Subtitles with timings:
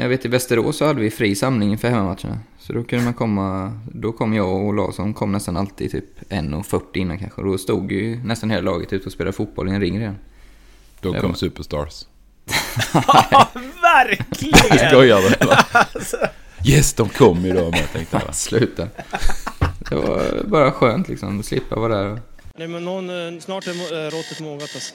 [0.00, 2.38] Jag vet i Västerås så hade vi fri samling inför hemmamatcherna.
[2.58, 6.80] Så då kunde man komma, då kom jag och Larsson kom nästan alltid typ 1.40
[6.94, 7.42] innan kanske.
[7.42, 10.16] Då stod ju nästan hela laget ute och spelade fotboll i en ring redan.
[11.00, 12.04] Då kom var- Superstars.
[12.92, 13.48] Ja,
[13.82, 14.88] verkligen!
[14.90, 15.58] Skojar du eller?
[16.64, 18.34] Yes, de kom ju då med tänkte jag.
[18.34, 18.88] Sluta.
[19.88, 22.12] Det var bara skönt liksom att slippa vara där.
[22.12, 22.18] och-
[22.56, 23.70] Nej, men någon, eh, snart är
[24.06, 24.94] eh, råttet mogat alltså.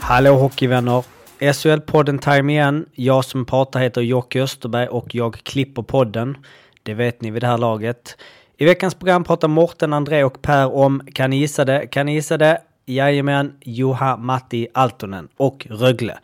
[0.00, 1.04] Hallå hockeyvänner!
[1.40, 2.86] SHL-podden Time igen.
[2.92, 6.36] Jag som pratar heter Jocke Österberg och jag klipper podden.
[6.82, 8.16] Det vet ni vid det här laget.
[8.56, 11.86] I veckans program pratar Morten, André och Per om, kan ni gissa det?
[11.86, 12.60] Kan ni gissa det?
[12.86, 16.18] Jajamän, Juha Matti Altonen och Rögle.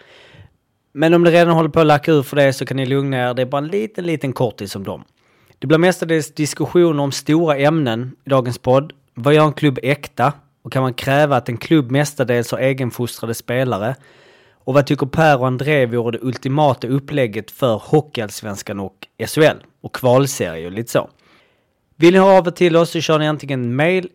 [0.92, 3.16] Men om det redan håller på att lacka ur för det så kan ni lugna
[3.16, 3.34] er.
[3.34, 5.04] Det är bara en liten, liten kortis om dem.
[5.58, 8.92] Det blir mestadels diskussioner om stora ämnen i dagens podd.
[9.14, 10.32] Vad gör en klubb äkta?
[10.66, 13.96] Och kan man kräva att en klubb mestadels har egenfostrade spelare?
[14.64, 19.56] Och vad tycker Per och André vore det ultimata upplägget för Hockeyallsvenskan och SHL?
[19.80, 21.10] Och kvalserie och lite så.
[21.96, 24.08] Vill ni höra av er till oss så kör ni antingen mail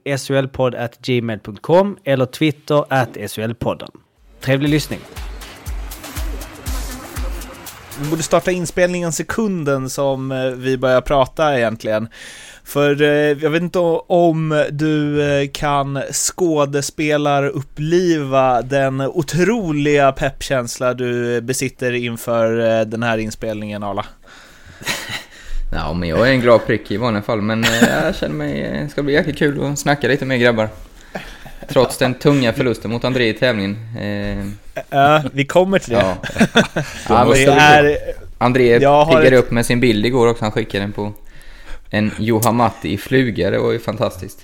[1.02, 3.92] gmail.com eller Twitter at shlpodden.
[4.40, 5.00] Trevlig lyssning!
[8.02, 12.08] Vi borde starta inspelningen sekunden som eh, vi börjar prata egentligen.
[12.72, 21.92] För eh, jag vet inte om du eh, kan skådespelaruppliva den otroliga peppkänsla du besitter
[21.92, 24.06] inför eh, den här inspelningen, Arla.
[25.74, 27.66] Ja, men jag är en glad prick i vanliga fall, men
[28.04, 28.80] jag känner mig...
[28.84, 30.70] Det ska bli jäkligt kul att snacka lite med grabbar.
[31.68, 33.78] Trots den tunga förlusten mot André i tävlingen.
[34.90, 36.00] Ja, vi kommer till det.
[36.00, 36.18] ja.
[37.10, 37.98] ja, det men är,
[38.38, 40.46] André piggade upp med sin bild igår också.
[40.46, 41.14] Han skickade den på
[41.92, 43.50] en Juha Matti i fluga.
[43.50, 44.40] Det var ju fantastiskt.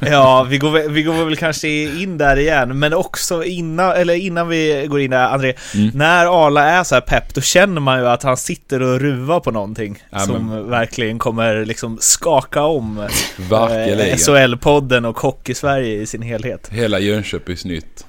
[0.00, 1.68] Ja, vi går, väl- vi går väl kanske
[2.02, 5.90] in där igen, men också innan, eller innan vi går in där, André, Mm.
[5.94, 9.40] när Arla är så här pepp, då känner man ju att han sitter och ruvar
[9.40, 14.16] på någonting Ja, som verkligen kommer liksom skaka om eh.
[14.16, 16.68] SHL-podden och Hockey-Sverige i sin helhet.
[16.72, 18.06] Hela Jönköpings nytt.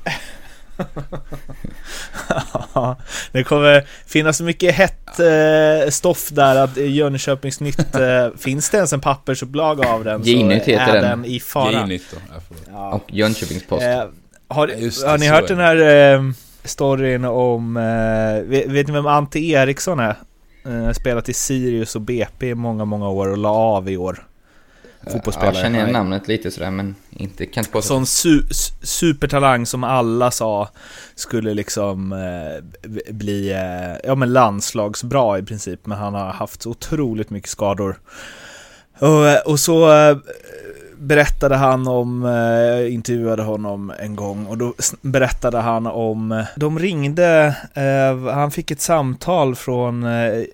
[2.73, 2.97] Ja,
[3.31, 8.77] det kommer finnas så mycket hett eh, stoff där att Jönköpings Nytt, eh, finns det
[8.77, 11.03] ens en pappersupplaga av den så heter är den.
[11.03, 11.71] den i fara.
[11.71, 12.17] G-nytt då.
[12.71, 12.91] Ja.
[12.91, 13.83] Och Jönköpings-Post.
[13.83, 14.03] Eh,
[14.47, 16.21] har, det, har ni hört den här eh,
[16.63, 20.15] storyn om, eh, vet, vet ni vem Ante Eriksson är?
[20.65, 24.26] Eh, spelat i Sirius och BP i många, många år och la av i år.
[25.11, 25.55] Fotbollsspelare.
[25.55, 27.87] jag känner igen namnet lite sådär, men inte, kan inte påstå.
[27.87, 30.69] Sån su su- supertalang som alla sa
[31.15, 36.69] skulle liksom eh, bli eh, ja, men landslagsbra i princip, men han har haft så
[36.69, 37.99] otroligt mycket skador.
[38.99, 40.17] Och, eh, och så eh,
[40.99, 46.45] berättade han om, eh, jag intervjuade honom en gång och då berättade han om, eh,
[46.55, 50.45] de ringde, eh, han fick ett samtal från eh, eh,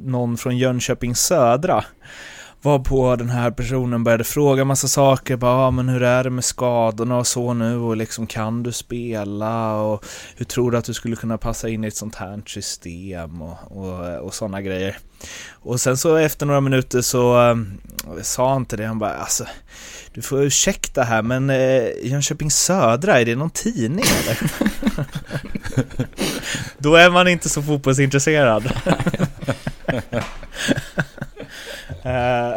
[0.00, 1.84] någon från Jönköping Södra
[2.62, 6.30] var på den här personen började fråga massa saker, bara ah, men hur är det
[6.30, 10.04] med skadorna och så nu och liksom kan du spela och
[10.36, 13.56] hur tror du att du skulle kunna passa in i ett sånt här system och,
[13.76, 14.98] och, och sådana grejer.
[15.50, 17.56] Och sen så efter några minuter så äh,
[18.22, 19.44] sa han till det, han bara alltså
[20.12, 24.38] du får ursäkta här men äh, Jönköping Södra, är det någon tidning eller?
[26.78, 28.72] Då är man inte så fotbollsintresserad.
[32.08, 32.54] Eh,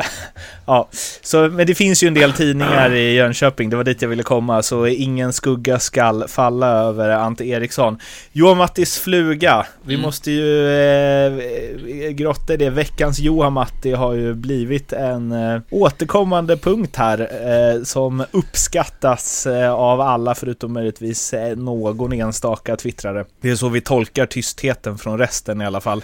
[0.66, 0.88] ja,
[1.22, 4.24] så, men det finns ju en del tidningar i Jönköping, det var dit jag ville
[4.24, 7.98] komma, så ingen skugga skall falla över Ante Eriksson.
[8.32, 10.02] Johan Mattis fluga, vi Mm.
[10.06, 12.70] måste ju eh, grotta i det.
[12.70, 19.72] Veckans Johan Matti har ju blivit en eh, återkommande punkt här eh, som uppskattas eh,
[19.74, 23.26] av alla förutom möjligtvis eh, någon enstaka twittrare.
[23.42, 26.04] Det är så vi tolkar tystheten från resten i alla fall.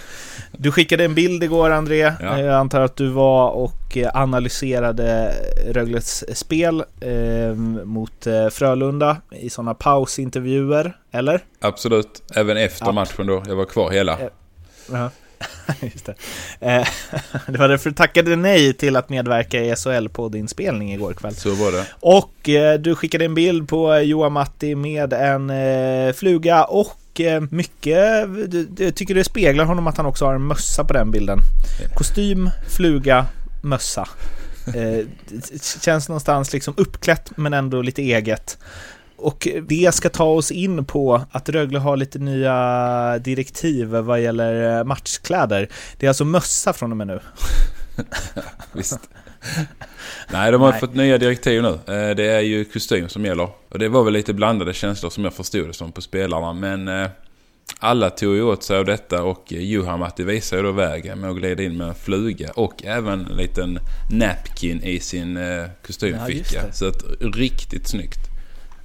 [0.52, 2.40] Du skickade en bild igår André, Ja.
[2.40, 4.10] jag antar att du var och eh,
[4.52, 5.34] analyserade
[5.72, 7.56] Rögles spel eh,
[7.86, 11.42] mot eh, Frölunda i sådana pausintervjuer, eller?
[11.62, 12.22] Absolut.
[12.36, 12.92] Även efter Ja.
[12.92, 13.44] matchen då.
[13.48, 14.20] Jag var kvar hela.
[14.20, 14.28] Eh,
[14.92, 15.10] Ja,
[15.82, 16.16] just det.
[16.60, 16.88] Eh,
[17.48, 21.36] det var därför du tackade nej till att medverka i SHL-poddinspelning igår kväll.
[21.36, 21.86] Så var det.
[22.00, 27.52] Och eh, du skickade en bild på Johan Matti med en eh, fluga och mycket,
[27.52, 27.98] mycket,
[28.80, 31.40] jag tycker det speglar honom att han också har en mössa på den bilden.
[31.96, 33.26] Kostym, fluga,
[33.68, 34.08] mössa.
[34.76, 35.06] Eh,
[35.82, 38.58] känns någonstans liksom uppklätt men ändå lite eget.
[39.18, 44.84] Och det ska ta oss in på att Rögle har lite nya direktiv vad gäller
[44.84, 45.70] matchkläder.
[45.98, 47.20] Det är alltså mössa från och med nu.
[48.74, 49.00] Visst.
[50.32, 50.80] Nej, de har Nej.
[50.80, 51.68] fått nya direktiv nu.
[51.70, 53.50] Eh, Det är ju kostym som gäller.
[53.70, 56.54] Och det var väl lite blandade känslor som jag förstod det som på spelarna.
[56.54, 57.10] Men eh,
[57.80, 61.30] alla tog ju åt sig av detta och eh, Juhamatti visade ju då vägen med
[61.30, 63.80] att glida in med en fluga och även en liten
[64.12, 66.62] napkin i sin eh, Ja, kostymficka.
[66.68, 66.74] det.
[66.74, 68.27] Så att riktigt snyggt.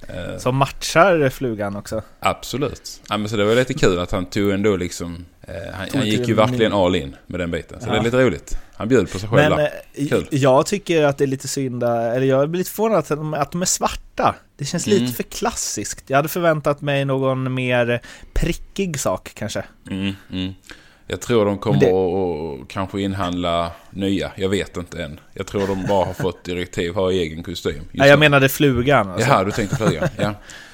[0.09, 2.01] Eh, Som matchar flugan också.
[2.19, 3.01] Absolut.
[3.09, 5.25] Ja, men så det var lite kul att han tog ändå liksom...
[5.41, 7.81] Eh, han, han gick ju verkligen all in med den biten.
[7.81, 7.91] Så Ja.
[7.93, 8.57] det är lite roligt.
[8.75, 10.27] Han bjöd på sig själv Men eh, Kul.
[10.29, 13.51] jag tycker att det är lite synd, eller jag blir lite förvånad att de, att
[13.51, 14.35] de är svarta.
[14.57, 14.99] Det känns Mm.
[14.99, 16.03] lite för klassiskt.
[16.09, 18.01] Jag hade förväntat mig någon mer
[18.33, 19.63] prickig sak kanske.
[19.89, 20.53] Mm, mm.
[21.07, 24.31] Jag tror de kommer Men att kanske inhandla nya.
[24.35, 25.19] Jag vet inte än.
[25.33, 27.73] Jag tror de bara har fått direktiv, ha egen kostym.
[27.73, 28.25] Just Nej, jag nu.
[28.25, 29.09] menade flugan.
[29.09, 29.29] Alltså.
[29.29, 30.09] Jaha, du tänkte flugan.
[30.17, 30.33] Ja.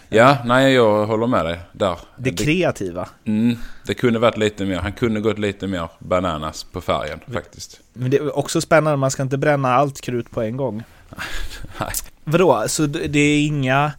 [0.09, 1.97] ja, nej jag håller med dig där.
[2.17, 3.09] Det kreativa.
[3.25, 4.75] mm, det kunde varit lite mer.
[4.75, 7.79] Han kunde gått lite mer bananas på färgen faktiskt.
[7.93, 10.83] Men det är också spännande, man ska inte bränna allt krut på en gång.
[11.79, 11.89] Nej.
[12.23, 12.65] Vadå?
[12.67, 13.91] Så det det är inga...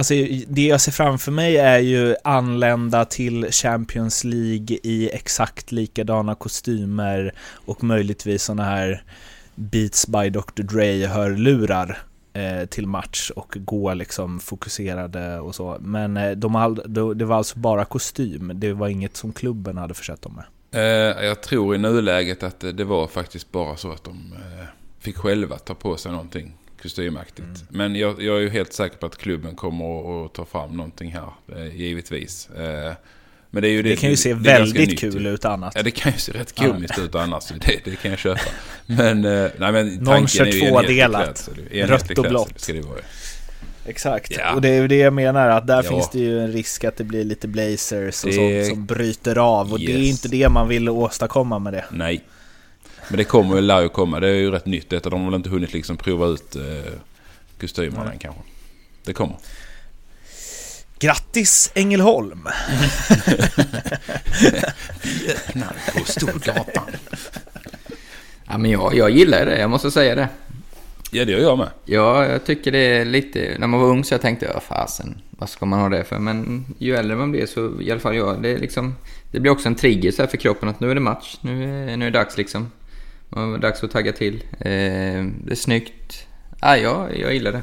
[0.00, 0.14] Alltså
[0.46, 7.34] det jag ser framför mig är ju anlända till Champions League i exakt likadana kostymer
[7.52, 9.02] och möjligtvis sådana här
[9.54, 10.62] Beats by Dr.
[10.62, 11.98] Dre-hörlurar
[12.32, 15.76] eh, till match och gå liksom fokuserade och så.
[15.80, 16.82] Men eh, de all,
[17.14, 20.44] det var alltså bara kostym, det var inget som klubben hade försett dem med.
[20.72, 24.66] Eh, jag tror i nuläget att det, var faktiskt bara så att de eh,
[24.98, 26.52] fick själva ta på sig någonting
[26.82, 27.38] kostymaktigt.
[27.40, 27.54] Mm.
[27.68, 31.12] Men jag, jag är ju helt säker på att klubben kommer att, ta fram någonting
[31.12, 32.48] här, eh, givetvis.
[32.50, 32.92] Eh,
[33.50, 35.72] men det, är ju Det, kan ju se det väldigt kul ut annat.
[35.76, 37.48] Ja, det kan ju se rätt komiskt ut annars.
[37.48, 38.40] Det, det kan jag köpa.
[38.86, 41.48] Men, eh, nej, men Någon kör tvådelat.
[41.72, 42.60] Rött och blått.
[42.60, 42.96] Ska det vara.
[42.96, 43.02] ju.
[43.86, 44.54] Exakt, Ja.
[44.54, 45.90] och det är ju det jag menar att där Ja.
[45.90, 49.38] finns det ju en risk att det blir lite blazers och Det- sånt som bryter
[49.38, 50.10] av och det är Yes.
[50.10, 51.84] inte det man vill åstadkomma med det.
[51.90, 52.24] Nej.
[53.10, 54.20] Men det kommer ju, lär ju komma.
[54.20, 55.10] Det är ju rätt nytt detta.
[55.10, 56.92] De har väl inte hunnit liksom prova ut eh,
[57.60, 58.40] kostymerna än kanske.
[59.04, 59.36] Det kommer.
[60.98, 62.48] Grattis Ängelholm!
[65.94, 66.90] På Storgatan.
[68.46, 70.28] Ja, men jag, jag gillar det, jag måste säga det.
[71.10, 71.68] Ja, det gör jag med.
[71.84, 73.56] Ja, jag tycker det är lite...
[73.58, 76.18] När man var ung så jag tänkte jag, fasen, vad ska man ha det för?
[76.18, 78.96] Men ju äldre man blir så, i alla fall jag, det är liksom...
[79.30, 81.64] Det blir också en trigger så här för kroppen att nu är det match, nu
[81.64, 82.70] är, nu är det dags liksom.
[83.30, 84.44] Och dags att tagga till.
[84.58, 86.26] Eh, det är snyggt.
[86.60, 87.62] Ja, jag, jag gillar det.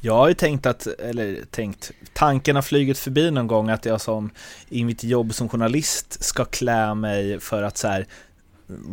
[0.00, 4.00] Jag har ju tänkt att, eller tänkt, tanken har flugit förbi någon gång att jag
[4.00, 4.30] som
[4.68, 8.06] i mitt jobb som journalist ska klä mig för att så här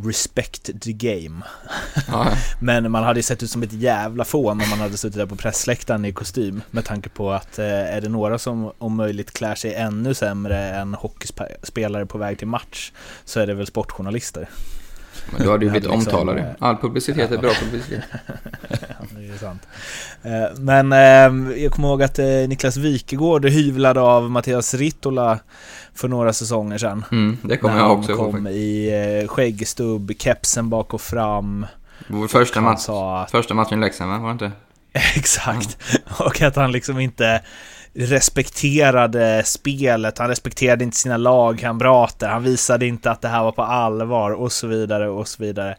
[0.04, 1.42] respect the game.
[2.08, 2.28] Ja,
[2.62, 5.26] Men man hade ju sett ut som ett jävla fån om man hade suttit där
[5.26, 9.32] på pressläktaren i kostym med tanke på att eh, är det några som om möjligt
[9.32, 12.92] klär sig ännu sämre än hockeyspelare på väg till match
[13.26, 14.50] så är det väl sportjournalister.
[15.32, 18.04] Men du hade ju blivit liksom, omtalad eh, All publicitet är bra publicitet.
[19.10, 19.68] Det är sant.
[20.24, 25.40] Eh, Men eh, jag kommer ihåg att Niklas Wikegård hyvlade av Mattias Rittola
[25.94, 27.06] för några säsonger sedan.
[27.12, 31.66] Mm, det kommer jag också ihåg kom i skäggstubb, kepsen bak och fram.
[32.08, 34.18] Vår första, match, att första matchen i Leksand, va?
[34.18, 34.52] Var det inte?
[35.16, 35.78] Exakt.
[36.20, 37.42] Och att han liksom inte
[37.96, 43.62] respekterade spelet, han respekterade inte sina lagkamrater, han visade inte att det här var på
[43.64, 45.76] allvar och så vidare och så vidare.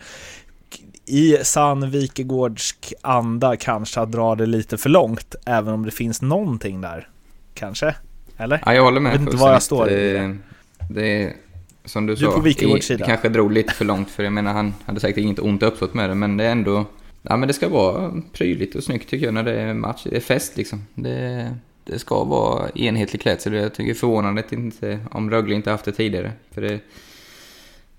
[1.07, 6.23] I sann Wikegårdsk anda kanske att dra det lite för långt, även om det finns
[6.23, 7.09] någonting där.
[7.55, 7.95] Kanske?
[8.37, 8.63] Eller?
[8.67, 9.15] Ja, jag håller med.
[9.15, 9.93] Jag vet inte var jag står.
[9.93, 10.31] Eh,
[10.91, 11.33] Det är,
[11.85, 12.99] som du, Du sa, på Wikegårds sida.
[12.99, 15.95] det kanske drog lite för långt för jag menar han hade säkert inget ont uppsåt
[15.95, 16.85] med det men det är ändå...
[17.23, 20.03] Ja men det ska vara prydligt och snyggt tycker jag när det är match.
[20.11, 20.83] Det är fest liksom.
[20.95, 21.55] Det,
[21.87, 23.53] det ska vara enhetlig klädsel.
[23.55, 26.33] Jag tycker det är förvånande inte, om Rögle inte haft det tidigare.
[26.51, 26.81] För det,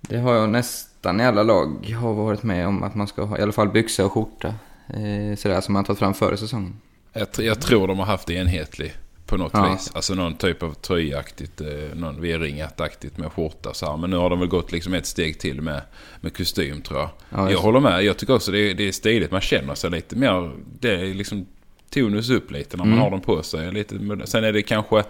[0.01, 3.37] det har jag nästan i alla lag har varit med om att man ska ha
[3.37, 4.47] i alla fall byxa och skjorta.
[4.89, 6.79] Eh, sådär som man tagit fram före säsongen.
[7.13, 8.93] Jag, jag tror de har haft det enhetlig
[9.25, 9.71] på något Ja.
[9.73, 9.91] vis.
[9.95, 13.97] Alltså någon typ av tröjaktigt, eh, någon V-ringat-aktigt med skjorta så här.
[13.97, 15.81] Men nu har de väl gått liksom ett steg till med,
[16.21, 17.09] med kostym tror jag.
[17.29, 18.03] Ja, jag håller med.
[18.03, 19.31] Jag tycker också det är, det är stiligt.
[19.31, 20.51] Man känner sig lite mer...
[20.79, 21.45] Det är liksom
[21.89, 23.03] tonus upp lite när man Mm.
[23.03, 23.71] har dem på sig.
[23.71, 25.03] Lite, sen är det kanske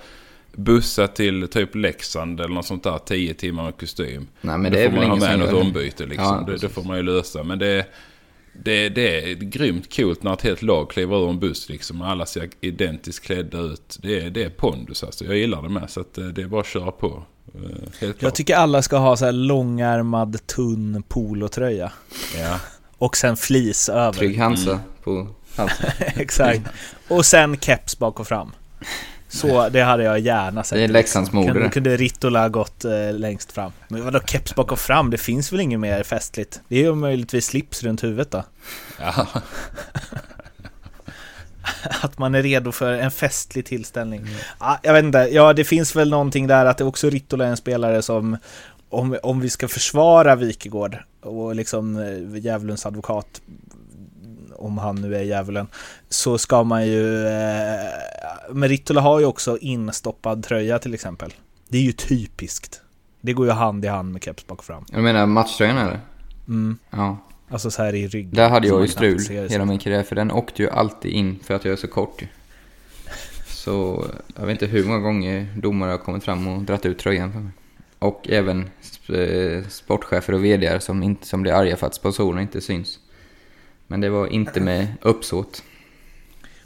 [0.55, 2.98] bussa till typ Leksand eller något sånt där.
[2.98, 4.27] 10 timmar med kostym.
[4.41, 5.55] Nej men Då det är får man ha med något det.
[5.55, 6.25] ombyte liksom.
[6.48, 7.43] Ja, det, det får man ju lösa.
[7.43, 7.86] Men det,
[8.63, 12.01] det, det är grymt coolt när ett helt lag kliver ur en buss liksom.
[12.01, 13.98] Alla ser identiskt klädda ut.
[14.01, 15.25] Det är, det är pondus alltså.
[15.25, 15.89] Jag gillar det med.
[15.89, 17.24] Så att eh, det är bara att köra på.
[17.55, 17.62] Eh,
[18.00, 21.91] Helt Jag tycker alla ska ha så här långärmad, tunn polotröja.
[22.38, 22.60] Ja.
[22.98, 24.13] Och sen flis över.
[24.13, 25.27] Trygg Hansa på
[25.58, 25.92] halsen.
[26.16, 26.62] Exakt.
[27.08, 28.52] Och sen keps bak och fram.
[29.30, 30.78] Så det hade jag gärna sett.
[30.78, 31.70] Det är Leksands mode Kunde, det.
[31.70, 33.72] kunde Rittola gått eh, längst fram.
[33.88, 35.10] Men vadå keps bak och fram?
[35.10, 36.62] Det finns väl inget mer festligt?
[36.68, 38.44] Det är ju möjligtvis slips runt huvudet då.
[39.00, 39.28] ja.
[42.02, 44.28] Att man är redo för en festlig tillställning.
[44.60, 47.50] Ja, jag vet inte, ja det finns väl någonting där att det också Rittola är
[47.50, 48.38] en spelare som
[48.90, 53.42] om, om vi ska försvara Wikegård och liksom eh, djävulens advokat
[54.58, 55.68] om han nu är djävulen
[56.10, 57.80] så ska man ju eh,
[58.52, 61.34] men Rittola har ju också instoppad tröja till exempel.
[61.70, 62.82] Det är ju typiskt.
[63.22, 64.86] Det går ju hand i hand med keps bak och fram.
[64.92, 66.00] Jag menar matchtröjan eller?
[66.48, 66.78] Mm.
[66.90, 67.18] Ja.
[67.50, 68.34] Alltså så här i ryggen.
[68.34, 71.54] Där hade jag ju strul hela min karriär för den åkte ju alltid in för
[71.54, 72.24] att jag är så kort.
[73.48, 77.34] Så jag vet inte hur många gånger domare har kommit fram och dratt ut tröjan
[77.34, 77.52] för mig.
[78.00, 78.70] Och även
[79.10, 83.00] eh, sportchefer och VDR som, inte, som blir arga för att sponsorerna inte syns.
[83.88, 85.63] Men det var inte med uppsåt.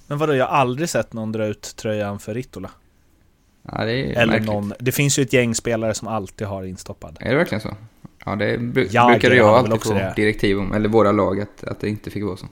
[0.08, 2.72] Men vadå, jag har aldrig sett någon dra ut tröjan för Rittola.
[3.72, 4.50] Ja, det är Eller märkligt.
[4.50, 7.18] någon, det finns ju ett gäng spelare som alltid har instoppad.
[7.20, 7.70] Är det verkligen så?
[8.26, 10.14] Ja, det bru- Jager brukade jag alltid också få det.
[10.16, 12.46] direktiv om, eller våra lag, att, att det inte fick vara så.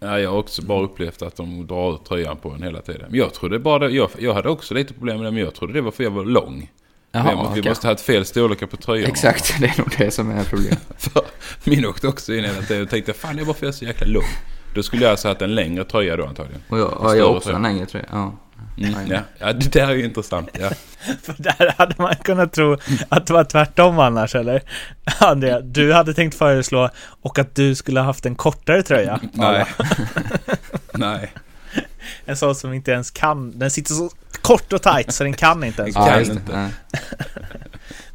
[0.00, 3.06] Ja, jag har också bara upplevt att de drar ut tröjan på en hela tiden.
[3.10, 5.54] Men jag trodde bara det, jag, jag hade också lite problem med det, men jag
[5.54, 6.70] trodde det var för jag var lång.
[7.14, 7.70] Jaha, vi okej.
[7.70, 9.10] måste ha haft fel storlekar på tröjan.
[9.10, 11.08] Exakt, det är nog det som är problemet.
[11.64, 13.76] Min åkte också in hela tiden och tänkte fan det är bara för jag är
[13.76, 14.24] så jäkla lång.
[14.74, 16.62] Då skulle jag alltså haft en längre tröja då antagligen.
[16.68, 17.56] Och jag, större jag också tröja.
[17.56, 18.06] en längre tröja.
[18.10, 18.32] Ja.
[18.78, 19.20] Mm, ja.
[19.38, 20.48] ja, det där är ju intressant.
[20.60, 20.70] Ja.
[21.22, 22.76] För där hade man kunnat tro
[23.08, 24.62] att det var tvärtom annars, eller?
[25.18, 26.90] Andrea, du hade tänkt föreslå
[27.22, 29.20] och att du skulle ha haft en kortare tröja.
[29.32, 29.66] Nej.
[30.94, 31.32] Nej.
[32.24, 34.10] En sån som inte ens kan, den sitter så
[34.42, 35.94] kort och tight så den kan inte ens.
[36.06, 36.70] Kan inte.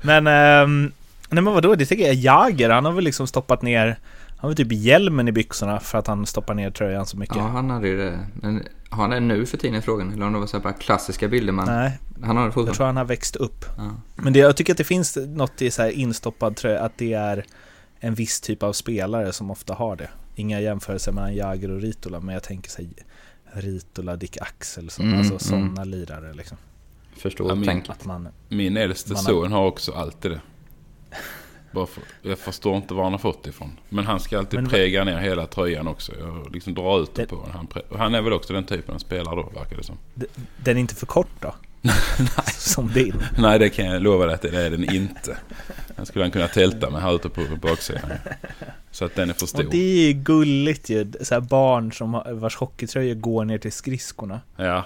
[0.01, 0.91] Men, ehm,
[1.29, 3.86] nej men vadå, det tycker jag Jager, han har väl liksom stoppat ner,
[4.27, 7.36] han har väl typ hjälmen i byxorna för att han stoppar ner tröjan så mycket.
[7.36, 8.19] Ja, han hade ju det.
[8.34, 10.13] Men har han det nu för tiden i frågan?
[10.13, 11.65] Eller om det var så här bara klassiska bilder man...
[11.65, 13.65] Nej, Han har det jag tror han har växt upp.
[13.77, 13.91] Ja.
[14.15, 17.13] Men det, jag tycker att det finns något i så här instoppad tröja, att det
[17.13, 17.46] är
[18.00, 20.10] en viss typ av spelare som ofta har det.
[20.36, 22.89] Inga jämförelser mellan Jagr och Ritola, men jag tänker sig
[23.53, 25.39] Ritola, Dick Axel, så, Mm, alltså mm.
[25.69, 26.57] sådana lirare liksom.
[27.17, 27.89] Förstår Ja, min- tänket.
[27.91, 30.41] Att man, Min äldste Man son har också alltid det.
[31.71, 33.71] Bara för, jag förstår inte var han har fått det ifrån.
[33.89, 36.11] Men han ska alltid Men präga ner hela tröjan också.
[36.19, 37.51] Jag liksom drar ut det Det- på honom.
[37.73, 39.97] Han, han är väl också den typen av spelare då, verkar det som.
[40.63, 41.55] den är inte för kort då?
[42.48, 43.24] Som din.
[43.38, 45.38] Nej, det kan jag lova dig att det är den inte.
[45.95, 48.12] Den skulle han kunna tälta med här ute på baksidan.
[48.91, 49.65] Så att den är för stor.
[49.65, 53.57] Och det är ju gulligt ju, så här barn som har, vars hockeytröjor går ner
[53.57, 54.41] till skridskorna.
[54.55, 54.83] Ja.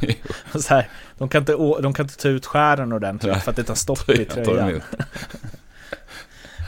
[0.52, 3.40] Och så här, de, kan inte, de kan inte ta ut skären ordentligt Nej.
[3.40, 4.82] för att det tar stopp i Tröjan.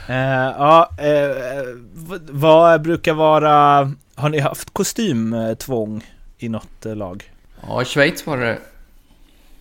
[0.07, 0.17] Eh,
[0.57, 1.63] ja, eh,
[1.93, 3.91] vad, vad brukar vara...
[4.15, 6.05] Har ni haft kostymtvång
[6.37, 7.31] i något lag?
[7.67, 8.57] Ja, i Schweiz var det...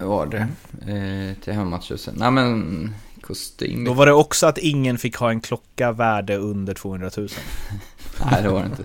[0.01, 0.49] Var det.
[0.93, 2.15] Eh, till hemmamatcher sen.
[2.19, 3.85] Nej men, kostym.
[3.85, 7.29] Då var det också att ingen fick ha en klocka värde under 200 000.
[8.31, 8.83] Nej, det var det inte.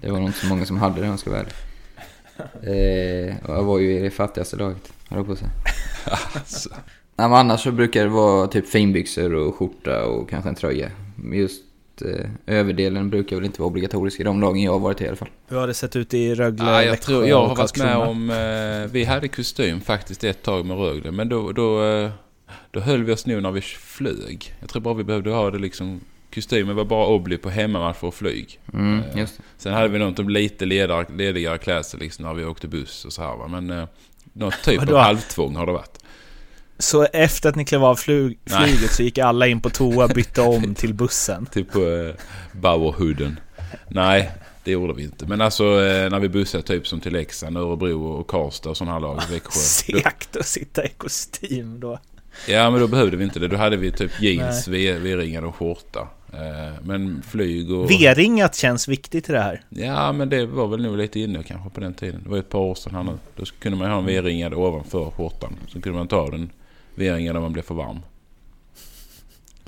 [0.00, 1.54] Det var nog inte så många som hade det om jag ska vara ärlig.
[2.62, 5.50] Eh, jag var ju i det fattigaste laget, höll på att säga.
[6.34, 6.68] Alltså.
[7.16, 10.90] Nej, men annars så brukar det vara typ finbyxor och skjorta och kanske en tröja.
[11.16, 11.38] Men
[12.02, 15.08] Eh, överdelen brukar väl inte vara obligatorisk i de lagen jag har varit i i
[15.08, 15.28] alla fall.
[15.48, 17.96] Hur har det sett ut i Rögle, Ja, jag, Växjö tror, jag har varit med
[17.96, 18.30] om...
[18.30, 21.10] Eh, vi hade kostym faktiskt ett tag med Rögle.
[21.10, 22.10] Men då, då, eh,
[22.70, 24.54] då höll vi oss nog när vi flög.
[24.60, 26.00] Jag tror bara vi behövde ha det liksom...
[26.34, 28.60] Kostymen var bara obli på hemmamatch och flyg.
[28.72, 29.28] Mm, Eh.
[29.56, 33.22] Sen hade vi något om lite ledigare klädsel liksom när vi åkte buss och så
[33.22, 33.48] här va.
[33.48, 33.84] Men eh,
[34.32, 35.98] något typ av halvtvång har det varit.
[36.78, 40.40] Så efter att ni klev av flyg, flyget så gick alla in på toa, bytte
[40.40, 41.46] om till bussen?
[41.46, 42.14] Typ på eh,
[42.52, 43.40] Bauerhuden.
[43.88, 44.30] Nej,
[44.64, 45.26] det gjorde vi inte.
[45.26, 48.92] Men alltså eh, när vi bussade typ som till Leksand, Örebro och Karlstad och sådana
[48.92, 49.20] här lag.
[49.30, 49.50] Växjö.
[49.60, 51.98] Segt att sitta i kostym då.
[52.48, 53.48] ja men då behövde vi inte det.
[53.48, 56.08] Då hade vi typ jeans, V- V-ringade och skjorta.
[56.32, 57.90] Eh, men flyg och...
[57.90, 59.60] V-ringat känns viktigt i det här.
[59.68, 62.20] Ja men det var väl nog lite inne kanske på den tiden.
[62.24, 63.12] Det var ett par år sedan här nu.
[63.36, 65.56] Då kunde man ha en V-ringad ovanför skjortan.
[65.68, 66.50] Så kunde man ta den
[66.96, 68.00] V-ringad när man blev för varm.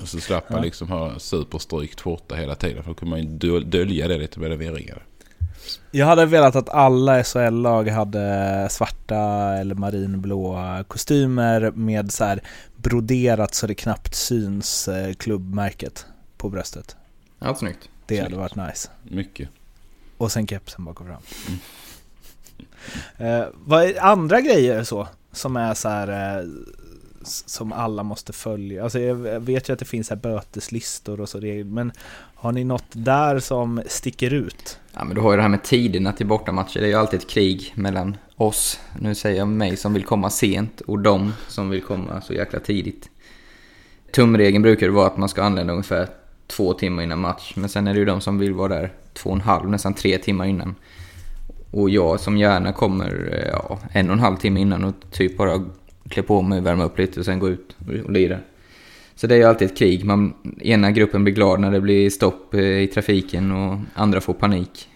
[0.01, 0.63] Och så slapp man Ja.
[0.65, 2.83] liksom ha superstrykt skjorta hela tiden.
[2.83, 5.01] För då kunde man ju döl- dölja det lite med det V-ringade.
[5.91, 9.17] Jag hade velat att alla SHL-lag hade svarta
[9.57, 12.41] eller marinblåa kostymer med så här
[12.75, 16.05] broderat så det knappt syns eh, klubbmärket
[16.37, 16.95] på bröstet.
[17.39, 17.89] Ja, snyggt.
[18.05, 18.55] Det hade Snyggt.
[18.55, 18.89] varit nice.
[19.03, 19.49] Mycket.
[20.17, 21.21] Och sen kepsen bakom fram.
[23.17, 25.07] Eh, vad är andra grejer så?
[25.31, 26.45] Som är så här eh,
[27.23, 28.83] som alla måste följa.
[28.83, 31.91] Alltså jag vet ju att det finns här böteslistor och så men
[32.35, 34.79] har ni något där som sticker ut?
[34.93, 36.79] Ja, men du har ju det här med tiderna till bortamatcher.
[36.79, 40.29] Det är ju alltid ett krig mellan oss, nu säger jag mig, som vill komma
[40.29, 43.09] sent och de som vill komma så jäkla tidigt.
[44.11, 46.07] Tumregeln brukar det vara att man ska anlända ungefär
[46.47, 47.53] två timmar innan match.
[47.55, 49.93] Men sen är det ju de som vill vara där två och en halv, nästan
[49.93, 50.75] tre timmar innan.
[51.71, 55.37] Och jag som gärna kommer eh, ja, en och en halv timme innan och typ
[55.37, 55.65] bara
[56.09, 57.75] klä på mig, värma upp lite och sen gå ut
[58.05, 58.37] och- lira.
[59.15, 60.05] Så det är ju alltid ett krig.
[60.05, 64.33] Man, ena gruppen blir glad när det blir stopp eh, i trafiken och andra får
[64.33, 64.87] panik.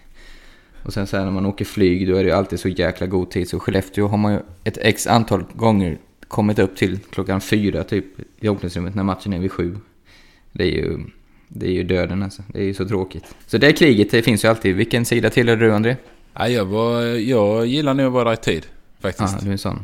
[0.83, 3.07] Och sen så här när man åker flyg då är det ju alltid så jäkla
[3.07, 3.49] god tid.
[3.49, 8.05] Så Skellefteå har man ju ett x antal gånger kommit upp till klockan fyra typ
[8.39, 9.77] i omklädningsrummet när matchen är vid sju.
[10.51, 10.99] Det är ju,
[11.47, 12.43] det är ju döden alltså.
[12.47, 13.35] Det är ju så tråkigt.
[13.47, 14.75] Så det kriget, det finns ju alltid.
[14.75, 15.95] Vilken sida tillhör du André?
[16.33, 18.65] Ja, jag, var, jag gillar nog att vara där i tid.
[18.65, 19.39] Ja, Faktiskt.
[19.41, 19.79] du är en sån.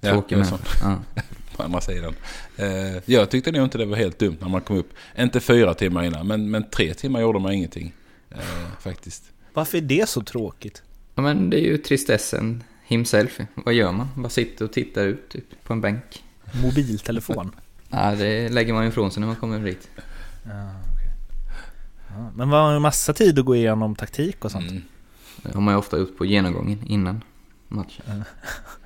[0.00, 0.58] Tråkig sån.
[0.82, 0.98] Ja.
[1.56, 2.14] På andra sidan.
[2.56, 2.66] Eh,
[3.04, 4.92] jag tyckte nog inte det var helt dumt när man kom upp.
[5.18, 7.92] Inte fyra timmar innan, men, men tre timmar gjorde man ingenting.
[8.30, 8.38] Eh,
[8.80, 9.24] faktiskt.
[9.52, 10.82] Varför är det så tråkigt?
[11.14, 13.40] ja men det är ju tristessen himself.
[13.54, 14.08] Vad gör man?
[14.16, 16.24] Bara sitter och tittar ut typ på en bänk.
[16.62, 17.50] Mobiltelefon?
[17.92, 19.88] Ja, det lägger man ju ifrån sig när man kommer dit.
[20.44, 21.12] ja, okej.
[22.08, 24.70] ja, men man har ju massa tid att gå igenom taktik och sånt.
[24.70, 24.82] Mm.
[25.42, 27.24] Det har man ju ofta gjort på genomgången innan
[27.68, 28.24] matchen.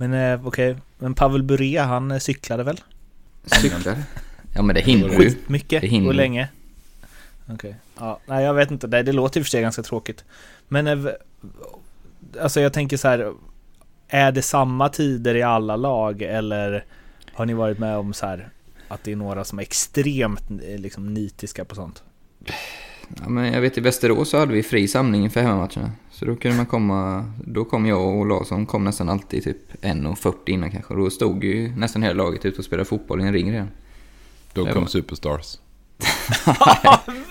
[0.00, 2.80] Men eh, okej, men Pavel Bure han eh, cyklade väl?
[3.44, 4.02] Cyklar?
[4.54, 5.36] Ja men det hinner du.
[5.46, 6.08] Mycket Det hinner.
[6.08, 6.48] och länge.
[7.46, 7.76] Okej.
[7.98, 10.24] Ja, nej jag vet inte, det, det låter i och för sig ganska tråkigt.
[10.68, 10.98] Men eh,
[12.40, 13.32] alltså jag tänker så här.
[14.10, 16.84] Är det samma tider i alla lag eller
[17.32, 18.48] har ni varit med om så här
[18.88, 22.02] att det är några som är extremt liksom, nitiska på sånt?
[23.22, 25.90] Ja, men jag vet i Västerås så hade vi fri samling inför hemmamatcherna.
[26.10, 30.32] Så då kunde man komma, då kom jag och Larsson kom nästan alltid typ 1.40
[30.46, 30.94] innan kanske.
[30.94, 33.68] Och då stod ju nästan hela laget ute och spelade fotboll i en ring redan.
[34.52, 35.58] Då kom var- Superstars.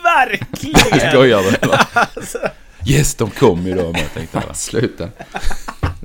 [0.04, 1.10] Verkligen!
[1.12, 1.80] Skojar du eller?
[2.86, 4.56] Yes, de kom ju då med tänkte jag.
[4.56, 5.10] Sluta.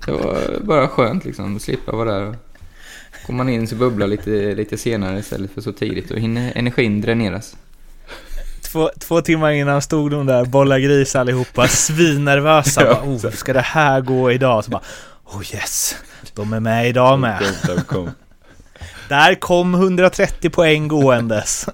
[0.07, 2.29] Det var bara skönt liksom, att slippa vara där.
[2.29, 2.35] och-
[3.27, 6.09] Kommer man in så bubblar lite, lite senare istället för så tidigt.
[6.09, 7.57] Då hinner energin dräneras.
[8.72, 12.85] Två, två timmar innan stod de där, bolla gris allihopa, svinnervösa.
[12.87, 14.64] Ja, bara, oh, ska det här gå idag?
[14.64, 14.82] Så bara,
[15.24, 15.96] oh yes,
[16.35, 17.42] de är med idag med.
[17.66, 18.11] De, de kom.
[19.08, 21.68] Där kom 130 poäng gåendes.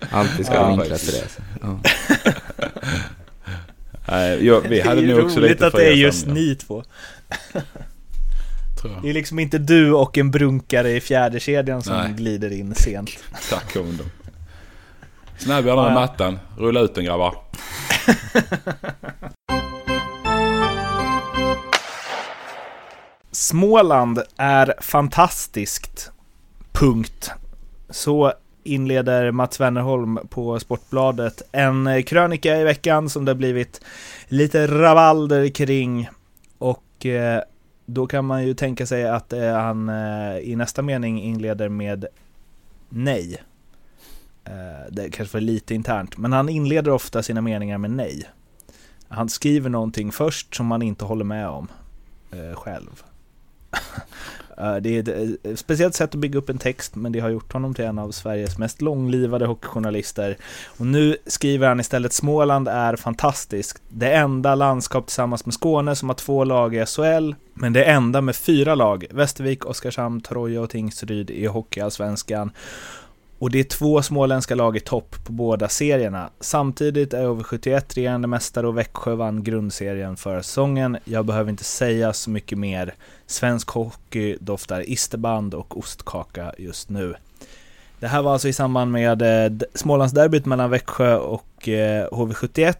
[0.10, 1.04] Alltid ska Ja, det vinklas faktiskt.
[1.04, 1.22] till det.
[1.22, 1.92] Alltså.
[2.22, 2.32] Ja.
[4.10, 6.54] Nej, jag, vi hade det är nog också roligt lite att det är just ni
[6.54, 6.84] två.
[8.80, 9.02] Tror jag.
[9.02, 12.12] Det är liksom inte du och en brunkare i fjärde kedjan som Nej.
[12.12, 13.10] glider in sent.
[13.50, 14.10] Tack om dem.
[15.38, 16.00] Snabb gärna med Ja, ja.
[16.00, 16.38] mattan.
[16.58, 17.34] Rulla ut den grabbar.
[23.30, 26.10] Småland är fantastiskt.
[26.72, 27.30] Punkt.
[27.90, 28.32] Så
[28.64, 33.80] inleder Mats Wennerholm på Sportbladet en krönika i veckan som det har blivit
[34.28, 36.08] lite rabalder kring.
[36.58, 37.42] Och eh,
[37.86, 42.06] då kan man ju tänka sig att eh, han eh, i nästa mening inleder med
[42.88, 43.42] nej.
[44.44, 48.30] Eh, det kanske var lite internt, men han inleder ofta sina meningar med nej.
[49.08, 51.68] Han skriver någonting först som man inte håller med om
[52.30, 53.02] eh, själv.
[54.58, 57.52] Eh, det är ett speciellt sätt att bygga upp en text, men det har gjort
[57.52, 60.36] honom till en av Sveriges mest långlivade hockeyjournalister.
[60.78, 63.82] Och nu skriver han istället Småland är fantastiskt.
[63.88, 68.20] Det enda landskap tillsammans med Skåne som har två lag i SHL, men det enda
[68.20, 69.06] med fyra lag.
[69.10, 72.50] Västervik, Oskarshamn, Troja och Tingsryd i Hockeyallsvenskan.
[73.44, 76.30] Och det är två småländska lag i topp på båda serierna.
[76.40, 80.96] Samtidigt är HV71 regerande mästare och Växjö vann grundserien förra säsongen.
[81.04, 82.94] Jag behöver inte säga så mycket mer.
[83.26, 87.14] Svensk hockey doftar isterband och ostkaka just nu.
[88.00, 92.76] Det här var alltså i samband med eh, Smålandsderbyt mellan Växjö och eh, HV71.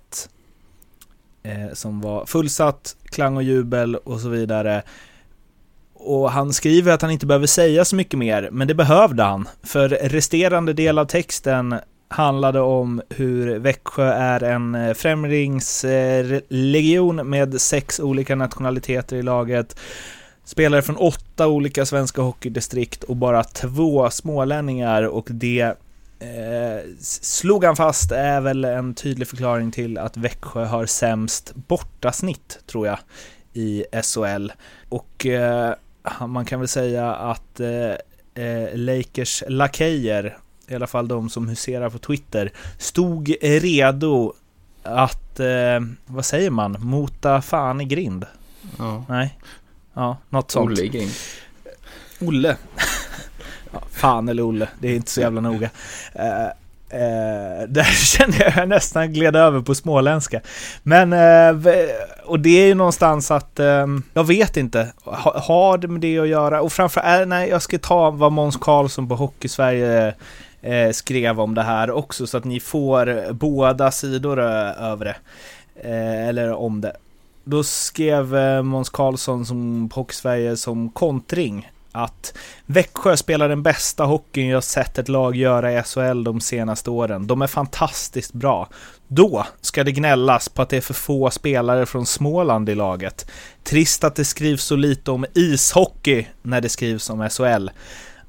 [1.42, 4.82] Eh, som var fullsatt, klang och jubel och så vidare.
[5.94, 9.48] Och han skriver att han inte behöver säga så mycket mer, men det behövde han.
[9.62, 11.74] För resterande del av texten
[12.08, 19.76] handlade om hur Växjö är en eh, främlingslegion med sex olika nationaliteter i laget.
[20.44, 25.74] Spelare från åtta olika svenska hockeydistrikt och bara två smålänningar och det eh,
[27.00, 32.86] slog han fast är väl en tydlig förklaring till att Växjö har sämst bortasnitt, tror
[32.86, 32.98] jag,
[33.52, 34.50] i SHL.
[34.94, 35.74] Och eh,
[36.26, 41.90] man kan väl säga att eh, eh, Lakers lakejer i alla fall de som huserar
[41.90, 44.32] på Twitter, stod redo
[44.82, 48.26] att, eh, vad säger man, mota fan i grind?
[48.78, 49.04] Ja.
[49.08, 49.38] Nej?
[49.94, 50.70] Ja, något sånt.
[50.70, 51.12] Olle i grind.
[52.20, 52.56] Olle.
[53.72, 55.70] ja, fan eller Olle, det är inte så jävla noga.
[56.90, 60.40] Eh, där kände jag jag nästan gled över på småländska.
[60.82, 61.72] Men, eh,
[62.24, 66.18] och det är ju någonstans att, eh, jag vet inte, ha, har det med det
[66.18, 66.60] att göra?
[66.60, 70.14] Och framförallt, eh, nej, jag ska ta vad Måns Karlsson på Hockeysverige
[70.62, 75.16] eh, skrev om det här också, så att ni får båda sidor eh, över det.
[75.82, 76.96] Eh, eller om det.
[77.44, 82.34] Då skrev eh, Måns Karlsson som på Hockeysverige som kontring att
[82.66, 87.26] Växjö spelar den bästa hockeyn jag sett ett lag göra i SHL de senaste åren.
[87.26, 88.68] De är fantastiskt bra.
[89.08, 93.30] Då ska det gnällas på att det är för få spelare från Småland i laget.
[93.64, 97.68] Trist att det skrivs så lite om ishockey när det skrivs om SHL.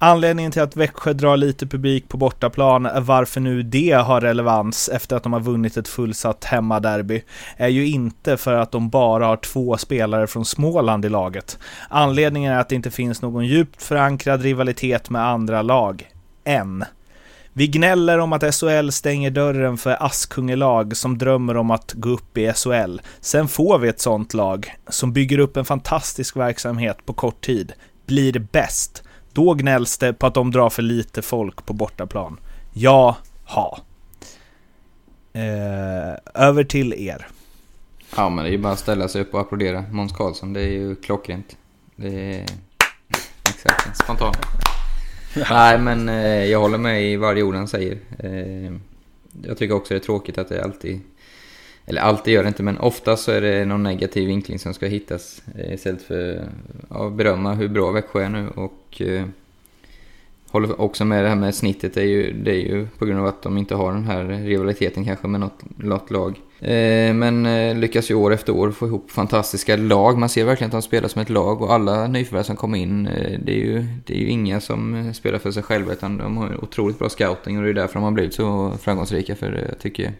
[0.06, 5.16] Anledningen till att Växjö drar lite publik på bortaplan, varför nu det har relevans efter
[5.16, 7.24] att de har vunnit ett fullsatt hemmaderby,
[7.58, 11.60] är ju inte för att de bara har två spelare från Småland i laget.
[11.90, 16.10] Anledningen är att det inte finns någon djupt förankrad rivalitet med andra lag.
[16.44, 16.86] Än.
[17.54, 22.38] Vi gnäller om att SHL stänger dörren för Askungelag som drömmer om att gå upp
[22.38, 23.00] i SHL.
[23.20, 27.74] Sen får vi ett sånt lag som bygger upp en fantastisk verksamhet på kort tid.
[28.06, 29.05] Blir bäst.
[29.36, 32.40] Då gnälls det på att de drar för lite folk på bortaplan.
[32.74, 33.80] Ja, ha.
[35.34, 37.28] Eh, över till er.
[38.16, 40.54] Ja, men det är ju bara att ställa sig upp och applådera Måns Karlsson.
[40.54, 41.58] Det är ju klockrent.
[41.96, 42.46] Det är...
[43.50, 44.38] Exakt, spontant.
[45.50, 47.98] Nej, men eh, jag håller med i varje ord han säger.
[48.20, 48.74] Eh,
[49.44, 51.02] jag tycker också det är tråkigt att det alltid...
[51.86, 54.86] Eller alltid gör det inte, men ofta så är det någon negativ vinkling som ska
[54.86, 55.42] hittas.
[55.58, 56.50] Eh, istället för
[56.90, 58.48] att berömma hur bra Växjö är nu.
[58.56, 59.26] Och eh,
[60.56, 61.94] håller också med det här med snittet.
[61.94, 64.24] Det är, ju, det är ju på grund av att de inte har den här
[64.26, 66.40] rivaliteten kanske med något, något lag.
[66.60, 70.18] Eh, men eh, lyckas ju år efter år få ihop fantastiska lag.
[70.18, 73.08] Man ser verkligen att de spelar som ett lag och alla nyförvärv som kommer in,
[73.08, 76.18] eh, det, är ju, det är ju inga som eh, spelar för sig själva utan
[76.18, 79.36] de har otroligt bra scouting och det är därför de har blivit så framgångsrika.
[79.36, 80.14] För jag tycker,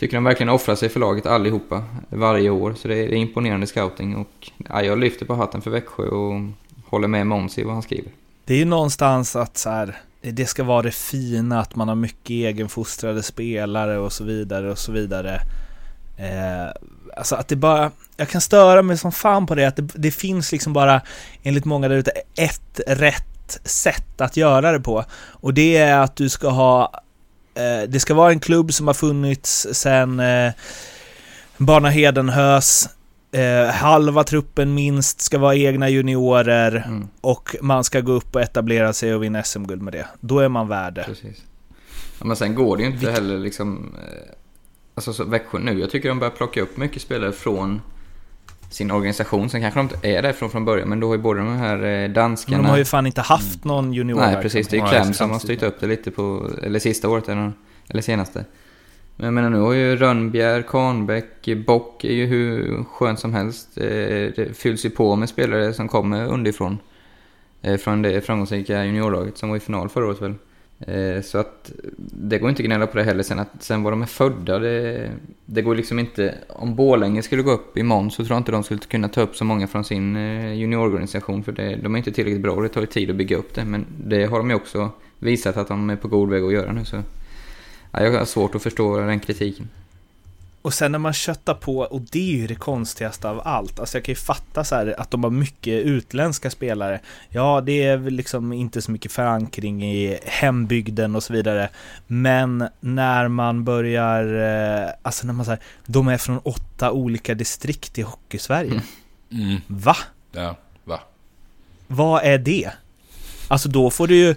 [0.00, 2.74] tycker de verkligen offrar sig för laget allihopa varje år.
[2.76, 6.02] Så det är, det är imponerande scouting och ja, jag lyfter på hatten för Växjö
[6.02, 6.40] och
[6.86, 8.12] håller med Måns i vad han skriver.
[8.44, 11.94] Det är ju någonstans att så här, det ska vara det fina, att man har
[11.94, 15.40] mycket egenfostrade spelare och så vidare och så vidare.
[16.16, 16.70] Eh,
[17.16, 20.10] alltså att det bara, jag kan störa mig som fan på det, att det, det
[20.10, 21.00] finns liksom bara,
[21.42, 25.04] enligt många där ute, ett rätt sätt att göra det på.
[25.30, 27.02] Och det är att du ska ha,
[27.88, 30.52] det ska vara en klubb som har funnits sedan eh,
[31.56, 32.88] Barna Hedenhös,
[33.32, 37.08] Eh, halva truppen minst ska vara egna juniorer Mm.
[37.20, 40.06] och man ska gå upp och etablera sig och vinna SM-guld med det.
[40.20, 41.06] Då är man värd det.
[42.18, 43.94] Ja, men sen går det ju inte heller liksom...
[44.02, 44.34] eh,
[44.94, 47.80] Alltså så Växjö nu, jag tycker de börjar plocka upp mycket spelare från
[48.70, 49.50] sin organisation.
[49.50, 51.76] Sen kanske de inte är därifrån från början, men då har ju både de här
[51.76, 52.62] eh, Men danskarna...
[52.62, 54.68] de har ju fan inte haft någon junior Nej, precis.
[54.68, 54.88] Det är ju.
[54.88, 56.50] Clem som har styrt upp det lite på...
[56.62, 57.52] Eller sista året, eller,
[57.88, 58.44] eller senaste.
[59.16, 63.78] Men jag menar, nu har ju Rönnbjer, Kahnbäck, Bock är ju hur skönt som helst.
[63.78, 63.84] Eh,
[64.36, 66.78] Det fylls ju på med spelare som kommer underifrån.
[67.62, 70.34] Eh, Från det framgångsrika juniorlaget som var i final förra året väl.
[70.86, 73.22] Eh, så att det går inte att gnälla på det heller.
[73.22, 75.10] Sen, att, sen var de är födda, det,
[75.46, 76.34] det går liksom inte...
[76.48, 79.36] Om Borlänge skulle gå upp imorgon så tror jag inte de skulle kunna ta upp
[79.36, 81.44] så många från sin eh, juniororganisation.
[81.44, 83.54] För det, de är inte tillräckligt bra och det tar ju tid att bygga upp
[83.54, 83.64] det.
[83.64, 86.72] Men det har de ju också visat att de är på god väg att göra
[86.72, 86.84] nu.
[86.84, 87.02] Så
[87.92, 89.68] ja, jag har svårt att förstå den kritiken.
[90.62, 93.80] Och sen när man köttar på, och det är ju det konstigaste av allt.
[93.80, 97.00] Alltså jag kan ju fatta så här att de har mycket utländska spelare.
[97.28, 101.68] Ja, det är liksom inte så mycket förankring i hembygden och så vidare.
[102.06, 104.24] Men när man börjar,
[104.82, 108.82] eh, alltså när man säger, de är från åtta olika distrikt i Hockeysverige.
[109.32, 109.60] Mm.
[109.66, 109.96] Va?
[110.32, 111.00] Ja, va?
[111.86, 112.70] Vad är det?
[113.48, 114.34] Alltså då får du ju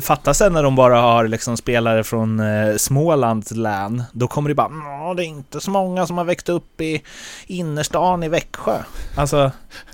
[0.00, 4.02] fatta sen när de bara har liksom spelare från eh, Smålands län.
[4.12, 7.02] Då kommer det bara det är inte så många som har växt upp i
[7.46, 8.78] innerstan i Växjö.
[9.16, 9.50] Alltså,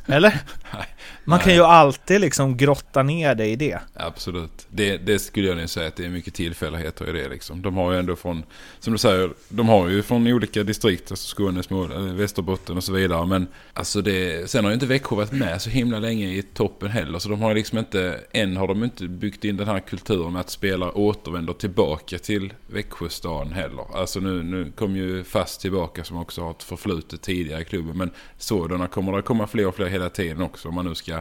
[0.07, 0.41] eller?
[1.29, 3.81] Man kan ju alltid liksom grotta ner det i det.
[3.95, 4.67] Absolut.
[4.69, 7.63] Det, det skulle jag nog säga att det är mycket tillfälligheter i det liksom.
[7.63, 8.43] De har ju ändå från,
[8.81, 12.93] som du säger, de har ju från olika distrikt, alltså Skåne, Småland, Västerbotten och så
[12.93, 13.27] vidare.
[13.27, 16.89] Men alltså det, sen har ju inte Växjö varit med så himla länge i toppen
[16.89, 17.19] heller.
[17.19, 20.41] Så de har liksom inte, än har de inte byggt in den här kulturen med
[20.41, 23.97] att spelare återvänder tillbaka till Växjö stan heller.
[23.97, 27.99] Alltså nu, nu kom ju Fast tillbaka som också har ett förflutet tidigare i klubben.
[27.99, 31.18] Men sådana kommer det komma fler och fler hela tiden också om man nu ska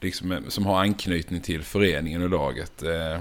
[0.00, 2.82] liksom, som har anknytning till föreningen och laget.
[2.82, 3.20] Eh,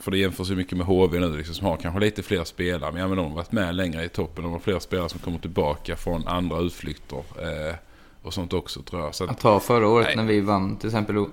[0.00, 2.92] för det jämförs ju mycket med HV nu liksom, som har kanske lite fler spelare.
[2.92, 4.44] Men ja, men de har varit med längre i toppen.
[4.44, 7.18] De har fler spelare som kommer tillbaka från andra utflykter.
[7.18, 7.74] Eh,
[8.22, 9.14] och sånt också tror jag.
[9.14, 10.16] Så att, ta förra året Nej.
[10.16, 11.24] när vi vann till exempel.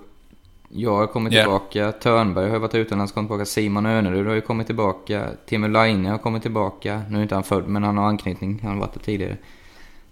[0.70, 1.42] Jag har kommit Ja.
[1.42, 6.06] tillbaka, Törnberg har varit utomlands, kommit tillbaka, Simon Önerud har ju kommit tillbaka, Timo Laine
[6.06, 7.04] har kommit tillbaka.
[7.10, 9.38] Nu är inte han född, men han har anknytning, han har varit där tidigare.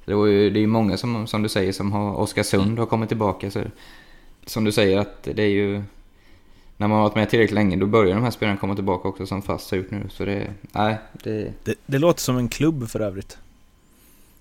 [0.06, 2.86] Det, var ju, det är ju många som, som du säger, som har, Oskarsund har
[2.86, 3.52] kommit tillbaka.
[3.52, 3.62] Så,
[4.46, 5.84] som du säger att det är ju,
[6.78, 9.26] när man har varit med tillräckligt länge, då börjar de här spelarna komma tillbaka också
[9.26, 10.06] som fast har gjort nu.
[10.10, 13.38] Så det, nej, det, Det, det låter som en klubb för övrigt.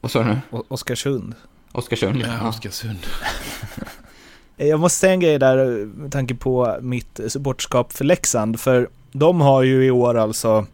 [0.01, 0.38] vad sa du nu?
[0.51, 1.35] O- Oskarsund.
[1.72, 2.16] Oskarsund?
[2.27, 2.98] ja, Oskarsund.
[4.57, 8.61] Jag måste säga en grej där med tanke på mitt supportskap för Leksand.
[8.61, 10.66] För de har ju i år alltså,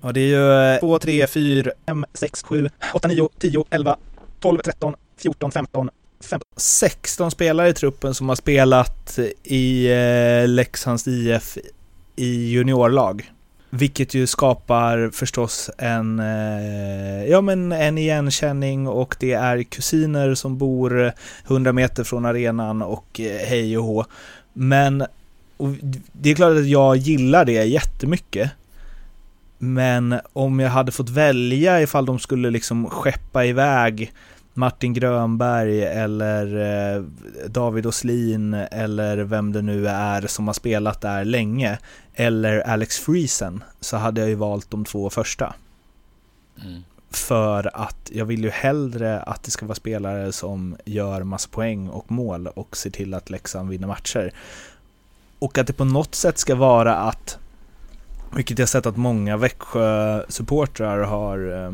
[0.00, 3.96] ja det är ju 2, 3, 4, 5, 6, 7, 8, 9, 10, 11,
[4.40, 11.08] 12, 13, 14, 15, 15 16 spelare i truppen som har spelat i eh, Leksands
[11.08, 11.58] IF
[12.16, 13.30] i juniorlag.
[13.70, 20.58] Vilket ju skapar förstås en, eh, ja men en igenkänning och det är kusiner som
[20.58, 21.12] bor
[21.46, 24.04] 100 meter från arenan och eh, hej och hå.
[24.52, 25.06] Men
[25.56, 25.68] och
[26.12, 28.50] det är klart att jag gillar det jättemycket.
[29.58, 34.12] Men om jag hade fått välja ifall de skulle liksom skeppa iväg
[34.54, 36.46] Martin Grönberg eller
[36.96, 37.02] eh,
[37.48, 41.78] David Oslin eller vem det nu är som har spelat där länge
[42.14, 45.54] eller Alex Friesen så hade jag ju valt de två första.
[46.64, 46.82] Mm.
[47.10, 51.88] För att jag vill ju hellre att det ska vara spelare som gör massa poäng
[51.88, 54.32] och mål och ser till att Leksand vinner matcher.
[55.38, 57.38] Och att det på något sätt ska vara att,
[58.34, 61.72] vilket jag sett att många Växjö-supportrar har eh,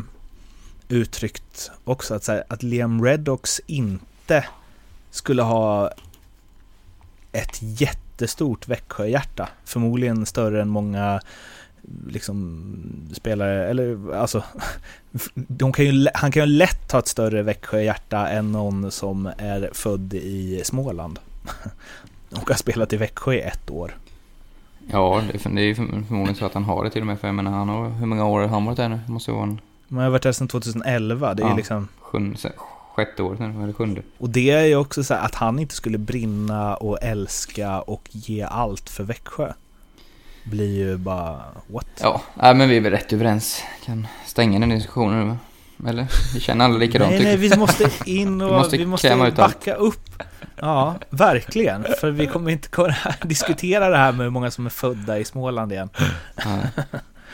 [0.89, 4.47] uttryckt också, att, så här, att Liam Redox inte
[5.11, 5.91] skulle ha
[7.33, 9.49] ett jättestort Växjö-hjärta.
[9.65, 11.21] Förmodligen större än många
[12.09, 12.77] liksom
[13.13, 14.45] spelare, eller alltså
[15.35, 19.71] de kan ju, han kan ju lätt ha ett större Växjö-hjärta än någon som är
[19.73, 21.19] född i Småland.
[22.31, 23.97] Och har spelat i Växjö i ett år.
[24.91, 27.21] Ja, det är, ju förmodligen så att han har det till och med.
[27.21, 29.01] För jag menar, han har, hur många år har han varit där nu?
[29.07, 31.57] Det måste vara en jag har varit där sedan 2011, det är Ja.
[31.57, 32.39] liksom sjunde,
[32.95, 34.03] sjätte året nu, eller sjunde.
[34.19, 38.09] Och det är ju också så här att han inte skulle brinna och älska och
[38.13, 39.53] ge allt för Växjö.
[40.45, 41.87] Blir ju bara, what?
[42.03, 43.63] Ja, nej, men vi är väl rätt överens.
[43.85, 45.89] Kan stänga den diskussionen nu?
[45.91, 46.07] Eller?
[46.35, 49.09] Vi känner alla likadant nej, tycker nej, vi måste in och Vi måste vi måste
[49.09, 49.37] ut allt.
[49.37, 50.23] backa upp.
[50.57, 51.85] Ja, verkligen.
[52.01, 55.25] För vi kommer inte kunna diskutera det här med hur många som är födda i
[55.25, 55.89] Småland igen.
[56.47, 56.67] Nej.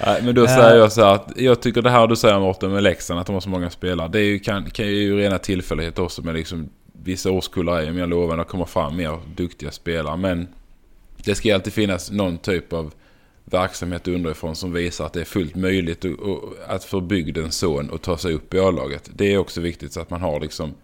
[0.07, 2.72] Nej, men då säger jag så här att jag tycker det här du säger Mårten
[2.72, 4.09] med Leksand, att de har så många spelare.
[4.09, 7.98] Det är ju, kan, kan ju rena tillfälligheter också med liksom vissa årskullar är ju,
[7.98, 10.16] jag lovar, det kommer fram mer duktiga spelare.
[10.16, 10.48] Men
[11.24, 12.94] det ska ju alltid finnas någon typ av
[13.44, 16.12] verksamhet underifrån som visar att det är fullt möjligt att,
[16.68, 19.11] att för bygdens son att ta sig upp i A-laget.
[19.14, 20.74] Det är också viktigt så att man har liksom...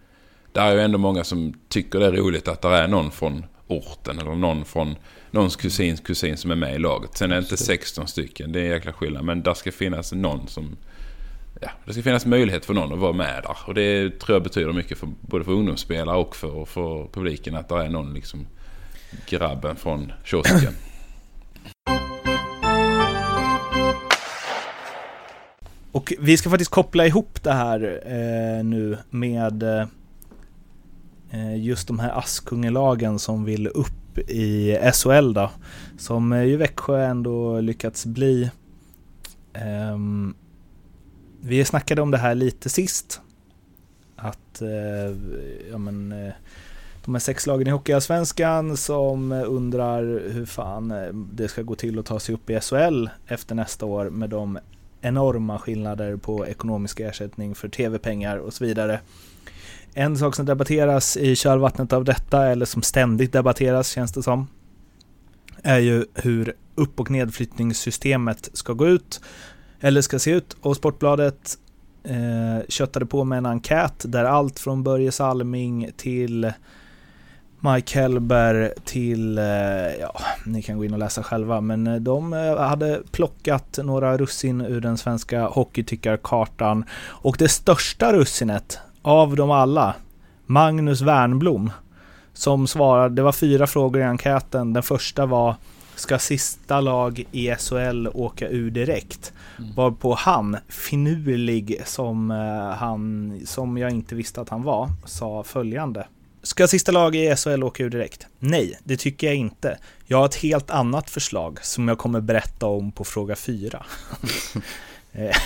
[0.52, 3.44] Det är ju ändå många som tycker det är roligt att det är någon från
[3.66, 4.96] orten eller någon från
[5.30, 7.16] någons kusins kusin som är med i laget.
[7.16, 9.24] Sen är det inte 16 stycken, det är en jäkla skillnad.
[9.24, 10.76] Men där ska finnas någon som...
[11.60, 13.56] Ja, det ska finnas möjlighet för någon att vara med där.
[13.66, 17.68] Och det tror jag betyder mycket för, både för ungdomsspelare och för, för publiken att
[17.68, 18.46] det är någon liksom
[19.26, 20.72] grabben från kiosken.
[25.92, 29.62] Och vi ska faktiskt koppla ihop det här eh, nu med
[31.30, 35.50] eh, just de här Askungelagen som vill upp i SHL då.
[35.98, 38.50] Som eh, ju Växjö ändå lyckats bli.
[39.92, 40.34] Um,
[41.40, 43.20] vi snackade om det här lite sist.
[44.16, 45.16] Att uh,
[45.70, 46.32] ja, men, uh,
[47.04, 50.02] de här sex lagen i Hockeyallsvenskan som undrar
[50.32, 50.94] hur fan
[51.32, 54.58] det ska gå till att ta sig upp i SHL efter nästa år med de
[55.00, 59.00] enorma skillnader på ekonomisk ersättning för tv-pengar och så vidare.
[59.98, 64.46] En sak som debatteras i kölvattnet av detta, eller som ständigt debatteras känns det som,
[65.62, 69.20] är ju hur upp och nedflyttningssystemet ska gå ut,
[69.80, 70.56] eller ska se ut.
[70.60, 71.58] Och Sportbladet
[72.04, 76.52] eh, köttade på med en enkät där allt från Börje Salming till
[77.60, 79.44] Mike Hellberg till, eh,
[80.00, 84.16] ja, ni kan gå in och läsa själva, men eh, de eh, hade plockat några
[84.16, 86.84] russin ur den svenska hockeytyckarkartan.
[87.00, 89.94] Och det största russinet av dem alla,
[90.46, 91.70] Magnus Wernblom,
[92.32, 94.72] som svarade, det var fyra frågor i enkäten.
[94.72, 95.54] Den första var,
[95.94, 99.32] ska sista lag i SHL åka ur direkt?
[99.76, 106.06] Varpå han, finurlig som eh, han, som jag inte visste att han var, sa följande.
[106.42, 108.26] Ska sista lag i SHL åka ur direkt?
[108.38, 109.78] Nej, det tycker jag inte.
[110.06, 113.86] Jag har ett helt annat förslag som jag kommer berätta om på fråga fyra.
[115.12, 115.36] Eh,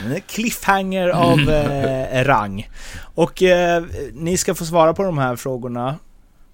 [0.06, 2.68] en Cliffhanger av eh, rang.
[3.14, 5.96] Och eh, ni ska få svara på de här frågorna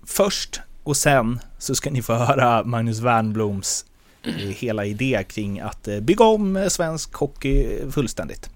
[0.06, 3.84] först och sen så ska ni få höra Magnus Wernbloms
[4.24, 8.50] eh, hela idé kring att eh, bygga om eh, svensk hockey fullständigt.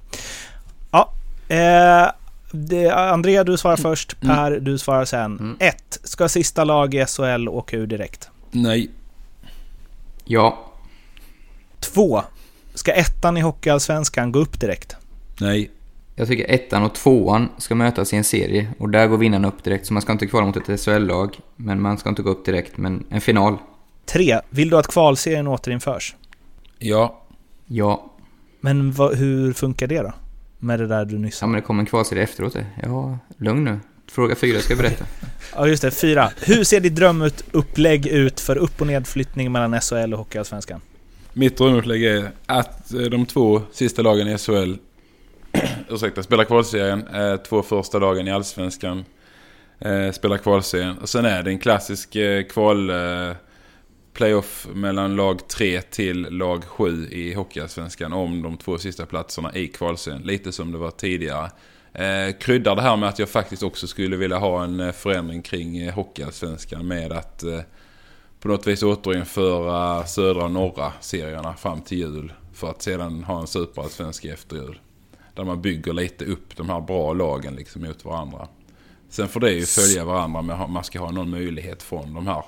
[0.91, 1.13] Ja,
[1.49, 2.11] eh,
[2.51, 5.57] det, Andrea du svarar först, Per du svarar sen.
[5.61, 5.99] 1.
[6.05, 8.31] Ska sista lag i SHL åka ur direkt?
[8.51, 8.91] Nej.
[10.25, 10.59] Ja.
[11.81, 12.23] 2.
[12.79, 14.97] Ska ettan i Hockeyallsvenskan gå upp direkt?
[15.41, 15.71] Nej.
[16.17, 19.65] Jag tycker ettan och tvåan ska mötas i en serie och där går vinnaren upp
[19.65, 19.87] direkt.
[19.87, 22.77] Så man ska inte kvala mot ett SHL-lag, men man ska inte gå upp direkt.
[22.77, 23.59] Men en final,
[24.07, 24.41] 3.
[24.51, 26.17] Vill du att kvalserien återinförs?
[26.79, 27.23] Ja.
[27.67, 28.13] ja.
[28.61, 30.13] Men vad, hur funkar det då?
[30.59, 31.47] Med det där du nyss Ja sa?
[31.47, 32.67] men det kommer en kvalserie efteråt det.
[32.83, 33.81] Ja, lugn nu.
[34.11, 35.05] Fråga fyra ska jag berätta.
[35.57, 36.31] Ja just det, 4.
[36.41, 40.81] Hur ser ditt drömupplägg ut för upp och nedflyttning mellan SHL och Hockeyallsvenskan?
[41.39, 44.75] Mitt drömupplägg är att eh, de två sista lagen i SHL
[45.89, 47.07] ursäkta, spelar kvalserien.
[47.09, 49.05] Eh, två första lagen i Allsvenskan
[49.79, 50.99] eh, spelar kvalserien.
[50.99, 52.17] Och sen är det en klassisk
[52.51, 52.91] kval
[54.13, 59.69] playoff mellan lag 3 till lag 7 i Hockeyallsvenskan om de två sista platserna i
[59.69, 60.23] kvalserien.
[60.23, 61.51] Lite som det var tidigare.
[61.93, 65.79] Eh, kryddar det här med att jag faktiskt också skulle vilja ha en förändring kring
[65.79, 67.61] eh, Hockeyallsvenskan med att eh,
[68.41, 72.33] på något vis återinföra södra och norra serierna fram till jul.
[72.53, 74.79] För att sedan ha en superallsvensk efter jul.
[75.35, 78.49] Där man bygger lite upp de här bra lagen liksom mot varandra.
[79.09, 82.45] Sen får det ju följa varandra med man ska ha någon möjlighet från de här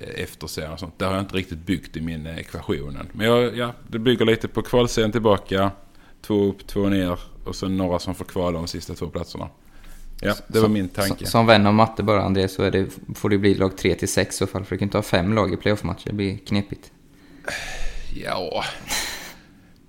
[0.00, 0.98] eh, efterserierna och sånt.
[0.98, 3.08] Det har jag inte riktigt byggt i min ekvation ekvationen.
[3.12, 5.70] Men jag, ja, det bygger lite på kvalserien tillbaka.
[6.22, 9.48] Två upp, två ner och sen några som får kvala de sista två platserna.
[10.20, 11.16] Ja, det var Som- min tanke.
[11.18, 13.94] Som, som vän av matte bara, André, så är det, får det bli lag 3
[13.94, 14.64] till 6 i så fall.
[14.64, 16.06] För du kan inte ha fem lag i playoff-matcher.
[16.06, 16.90] Det blir knepigt.
[18.24, 18.64] Ja,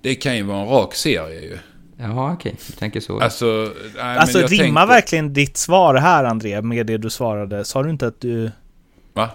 [0.02, 1.58] det kan ju vara en rak serie ju.
[1.96, 2.54] Jaha, okej.
[2.66, 3.20] Du tänker så.
[3.20, 7.64] Alltså, nej, Alltså rimmar tänkte- verkligen ditt svar här André med det du svarade?
[7.64, 8.50] Sa du inte att du...
[9.12, 9.30] Va?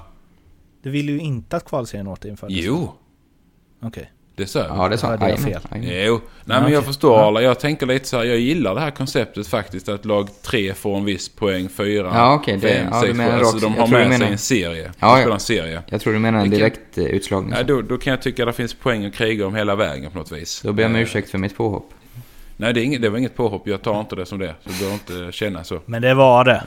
[0.84, 2.58] Du vill ju inte att kvalserien återinfördes?
[2.60, 2.94] Jo,
[3.82, 4.12] Okej.
[4.36, 4.78] Det sa jag.
[4.78, 5.62] ja, det sa jag Jajamän, fel.
[5.72, 6.06] jajamän.
[6.06, 7.42] Jo, nej men jag förstår Arla.
[7.42, 8.24] Jag tänker lite så här.
[8.24, 9.90] Jag gillar det här konceptet faktiskt.
[9.90, 13.12] Att lag 3 får en viss poäng, 4, Ja, okej, det- 5, ja, du 6,
[13.12, 13.18] 7.
[13.18, 14.92] menar Alltså de har med sig menar- en serie.
[15.00, 15.18] Ja, ja.
[15.18, 15.82] spelar en serie.
[15.88, 17.50] Jag tror du menar en direkt eh, utslagning.
[17.52, 20.12] Nej, då, då kan jag tycka att det finns poäng att kriga om hela vägen
[20.12, 20.62] på något vis.
[20.62, 21.90] Då ber jag om Eh, ursäkt för mitt påhopp.
[22.58, 23.68] Nej, det, är inget, det var inget påhopp.
[23.68, 24.56] Jag tar inte det som det.
[24.64, 25.80] Så du behöver inte känna så.
[25.86, 26.64] Men det var det.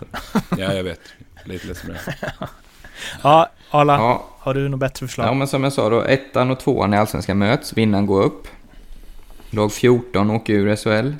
[0.59, 1.01] Ja, jag vet.
[1.45, 2.33] Lite ledsen med det.
[3.23, 3.93] Ja, Arla.
[3.93, 5.27] Ja, Har du något bättre förslag?
[5.27, 6.03] ja, men som jag sa då.
[6.03, 7.77] Ettan och tvåan i Allsvenskan möts.
[7.77, 8.49] Vinnaren går upp.
[9.51, 11.13] Lag 14 åker ur SHL.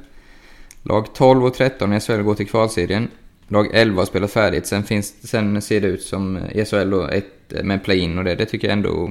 [0.83, 3.09] Lag 12 och 13 i SHL går till kvalserien.
[3.49, 4.67] Lag 11 har spelat färdigt.
[4.67, 8.35] Sen, finns, sen ser det ut som i SHL då, ett med play-in och det.
[8.35, 9.11] Det tycker jag ändå...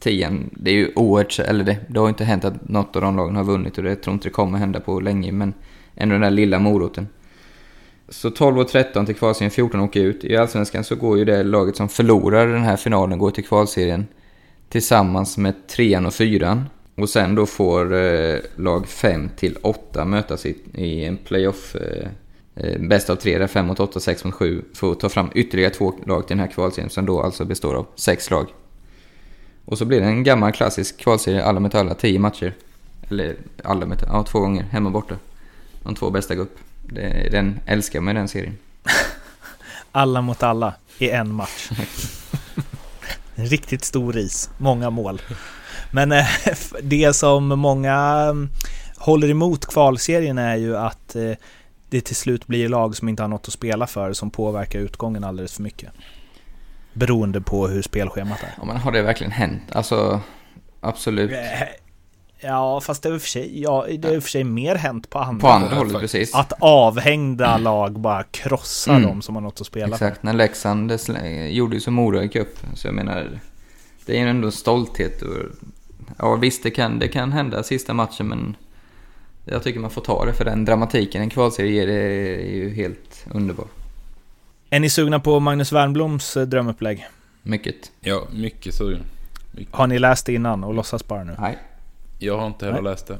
[0.00, 1.38] Tian, det är ju oerhört...
[1.38, 3.96] Eller det, det har inte hänt att något av de lagen har vunnit och det
[3.96, 5.32] tror inte det kommer hända på länge.
[5.32, 5.54] Men
[5.94, 7.08] ändå den där lilla moroten.
[8.10, 10.24] Så 12 och 13 till kvalserien, 14 åker ut.
[10.24, 14.06] I Allsvenskan så går ju det laget som förlorar den här finalen går till kvalserien
[14.68, 16.68] tillsammans med trean och fyran.
[16.94, 21.76] Och sen då får eh, lag 5 till 8 mötas i, i en playoff.
[21.76, 22.08] Eh,
[22.54, 24.62] eh, bäst av tre, där 5 mot 8, 6 mot 7.
[24.74, 27.86] Får ta fram ytterligare två lag till den här kvalserien som då alltså består av
[27.94, 28.46] sex lag.
[29.64, 32.54] Och så blir det en gammal klassisk kvalserie, alla mot alla, 10 matcher.
[33.08, 35.16] Eller alla mot ja två gånger, hemma och borta.
[35.82, 36.58] De två bästa går upp.
[37.30, 38.58] Den älskar man i den serien.
[39.92, 41.70] Alla mot alla i en match.
[43.34, 45.22] En riktigt stor is, många mål.
[45.90, 46.26] Men eh,
[46.82, 47.96] det som många
[48.30, 48.50] mm,
[48.96, 51.32] håller emot kvalserien är ju att eh,
[51.88, 55.24] det till slut blir lag som inte har något att spela för som påverkar utgången
[55.24, 55.92] alldeles för mycket.
[56.92, 58.54] Beroende på hur spelschemat är.
[58.58, 59.62] Ja, men har det verkligen hänt?
[59.72, 60.20] Alltså,
[60.80, 61.30] absolut.
[62.42, 64.44] Ja, fast det är i och för sig, ja, det är i och för sig
[64.44, 65.76] mer hänt på andra På andra håll.
[65.78, 66.34] hållet, precis.
[66.34, 69.08] Att avhängda lag bara krossar Mm.
[69.08, 69.94] dem som har något att spela.
[69.96, 70.92] Exakt, när Leksand
[71.50, 72.48] gjorde ju som Mora i cup.
[72.74, 73.40] Så jag menar,
[74.06, 75.22] det är ju ändå en stolthet.
[75.22, 75.36] Och,
[76.18, 78.56] ja visst, det kan, det kan hända sista matchen men
[79.44, 81.94] jag tycker man får ta det för den dramatiken en kvalserie ger det
[82.44, 83.66] är ju helt underbar.
[84.70, 87.06] Är ni sugna på Magnus Wernbloms eh, drömupplägg?
[87.42, 87.76] Mycket.
[88.00, 89.02] Ja, mycket sugen.
[89.70, 91.36] Har ni läst det innan och låtsas bara nu?
[91.40, 91.58] Nej.
[92.22, 92.92] Jag har inte heller Nej.
[92.92, 93.18] läst det.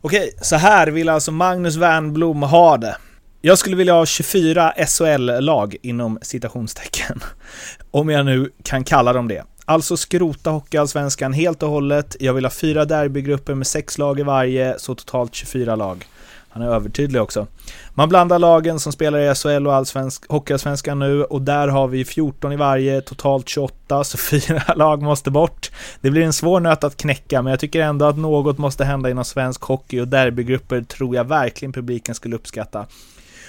[0.00, 2.96] Okej, så här vill alltså Magnus Wernbloom ha det.
[3.40, 7.20] Jag skulle vilja ha 24 SHL-lag inom citationstecken.
[7.90, 9.44] Om jag nu kan kalla dem det.
[9.64, 12.16] Alltså skrota Hockeyallsvenskan helt och hållet.
[12.20, 16.06] Jag vill ha fyra derbygrupper med sex lag i varje, så totalt 24 lag.
[16.52, 17.46] Han är övertydlig också.
[17.94, 22.04] Man blandar lagen som spelar i SHL och allsvensk, Hockeyallsvenskan nu och där har vi
[22.04, 25.70] 14 i varje, totalt 28, så fyra lag måste bort.
[26.00, 29.10] Det blir en svår nöt att knäcka, men jag tycker ändå att något måste hända
[29.10, 32.86] inom svensk hockey och derbygrupper tror jag verkligen publiken skulle uppskatta.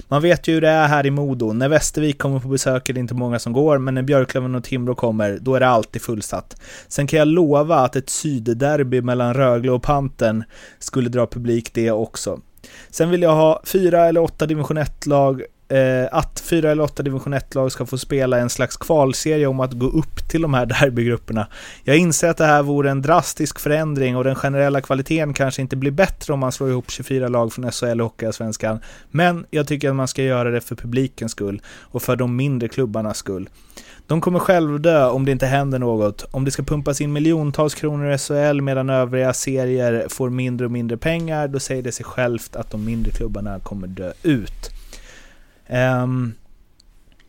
[0.08, 1.54] Man vet ju hur det är här i Modo.
[1.54, 4.64] När Västervik kommer på besök är det inte många som går, men när Björklöven och
[4.64, 6.62] Timrå kommer, då är det alltid fullsatt.
[6.88, 10.44] Sen kan jag lova att ett sydderby mellan Rögle och Panten
[10.80, 12.40] skulle dra publik det också.
[12.90, 15.44] Sen vill jag ha fyra eller åtta division 1-lag
[15.74, 19.74] eh, att fyra eller åtta division 1-lag ska få spela en slags kvalserie om att
[19.74, 21.48] gå upp till de här derbygrupperna.
[21.84, 25.76] Jag inser att det här vore en drastisk förändring och den generella kvaliteten kanske inte
[25.76, 28.80] blir bättre om man slår ihop 24 lag från SHL och Hockeyallsvenskan.
[29.12, 32.70] Men jag tycker att man ska göra det för publikens skull och för de mindre
[32.70, 33.50] klubbarnas skull.
[34.08, 36.26] De kommer själv dö om det inte händer något.
[36.32, 40.72] Om det ska pumpas in miljontals kronor i SHL medan övriga serier får mindre och
[40.72, 44.70] mindre pengar, då säger det sig självt att de mindre klubbarna kommer dö ut.
[45.70, 46.34] Um,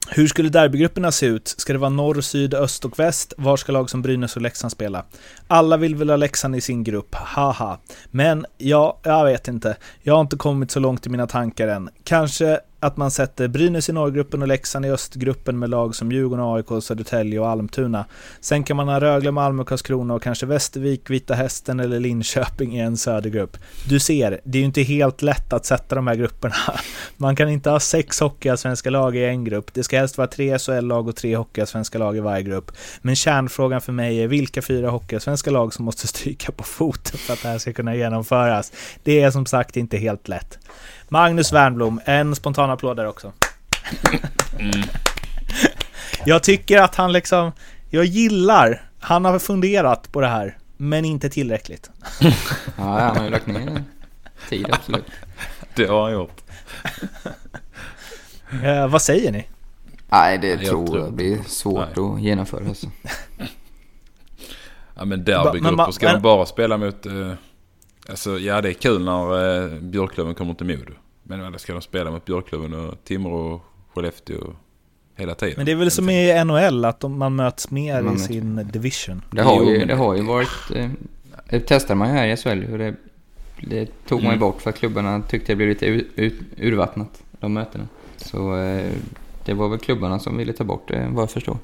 [0.08, 1.48] hur skulle derbygrupperna se ut?
[1.48, 3.34] Ska det vara norr, syd, öst och väst?
[3.36, 5.04] Var ska lag som Brynäs och Leksand spela?
[5.46, 7.78] Alla vill väl ha Leksand i sin grupp, haha.
[8.10, 9.76] Men ja, jag vet inte.
[10.02, 11.90] Jag har inte kommit så långt i mina tankar än.
[12.04, 16.44] Kanske att man sätter Brynäs i norrgruppen och Leksand i östgruppen med lag som Djurgården,
[16.44, 18.04] AIK, Södertälje och Almtuna.
[18.40, 22.80] Sen kan man ha Rögle, Malmö, Karlskrona och kanske Västervik, Vita Hästen eller Linköping i
[22.80, 23.56] en södergrupp.
[23.88, 26.54] Du ser, det är ju inte helt lätt att sätta de här grupperna.
[27.16, 29.74] Man kan inte ha sex hockeyallsvenska lag i en grupp.
[29.74, 32.72] Det ska helst vara tre SHL-lag och tre hockeyallsvenska lag i varje grupp.
[33.02, 37.32] Men kärnfrågan för mig är vilka fyra hockeyallsvenska lag som måste stryka på foten för
[37.32, 38.72] att det här ska kunna genomföras.
[39.02, 40.58] Det är som sagt inte helt lätt.
[41.14, 43.32] Magnus Wernblom, en spontan applåd där också.
[44.58, 44.82] Mm.
[46.24, 47.52] Jag tycker att han liksom,
[47.90, 51.90] jag gillar, han har funderat på det här, men inte tillräckligt.
[52.20, 52.32] ja,
[52.76, 53.82] han har ju lagt ner
[54.48, 55.04] tid, absolut.
[55.74, 56.40] Det har han gjort.
[58.64, 59.46] eh, vad säger ni?
[60.08, 62.04] Nej, det jag tror jag blir svårt Nej.
[62.04, 62.68] att genomföra.
[62.68, 62.86] Alltså.
[64.94, 67.06] ja, men derbygrupper ska men, de bara spela mot...
[67.06, 67.32] Eh,
[68.08, 70.92] alltså, ja, det är kul när eh, Björklöven kommer till Modo.
[71.24, 73.62] Men eller ska de spela mot Björklöven och Timrå och
[73.94, 74.56] Skellefteå
[75.16, 75.54] hela tiden?
[75.56, 79.22] Men det är väl som i NHL att man möts mer man i sin division?
[79.30, 80.70] Det har ju, det har ju varit...
[80.74, 80.90] Eh,
[81.48, 82.94] det testar man ju här i SHL hur det,
[83.60, 84.40] det tog man ju mm.
[84.40, 87.88] bort för att klubbarna tyckte det blev lite ur, ur, urvattnat, de mötena.
[88.16, 88.92] Så eh,
[89.44, 91.56] det var väl klubbarna som ville ta bort det vad jag förstår.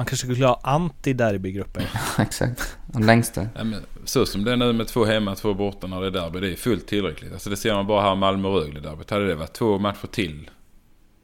[0.00, 1.82] Man kanske skulle ha anti-derbygrupper.
[2.22, 3.46] Exakt, de längsta.
[3.54, 6.10] Ja, men, så som det är nu med två hemma, två borta när det är
[6.10, 7.32] derby, det är fullt tillräckligt.
[7.32, 9.10] Alltså det ser man bara här Malmö-Rögle-derbyt.
[9.10, 10.50] Hade det varit två matcher till,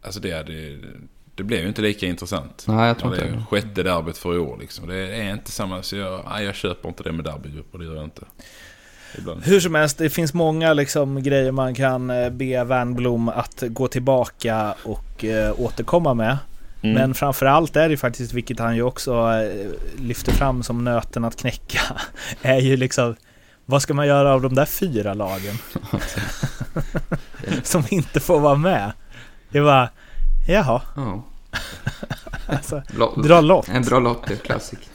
[0.03, 0.79] alltså det hade...
[1.35, 2.65] Det blev ju inte lika intressant.
[2.69, 3.31] Nej, jag tror inte det.
[3.31, 4.89] är sjätte derbyt för i år liksom.
[4.89, 7.95] Det är inte samma, så jag, nej, jag köper inte det med derbygrupper, det gör
[7.95, 8.23] jag inte.
[9.19, 9.45] Ibland.
[9.45, 13.89] Hur som helst, det finns många liksom, grejer man kan eh, be Wernbloom att gå
[13.89, 16.39] tillbaka och äh, återkomma med.
[16.87, 16.95] Mm.
[16.95, 21.37] Men framförallt är det faktiskt, vilket han ju också eh, lyfter fram som nöten att
[21.37, 21.81] knäcka,
[22.43, 23.17] är ju liksom
[23.65, 25.55] vad ska man göra av de där fyra lagen?
[27.63, 28.93] som inte får vara med.
[29.51, 29.89] Det var
[30.49, 30.83] jaha.
[30.97, 31.21] Oh.
[32.47, 32.83] alltså,
[33.17, 33.69] dra lott.
[33.69, 34.91] En dra lott är klassik.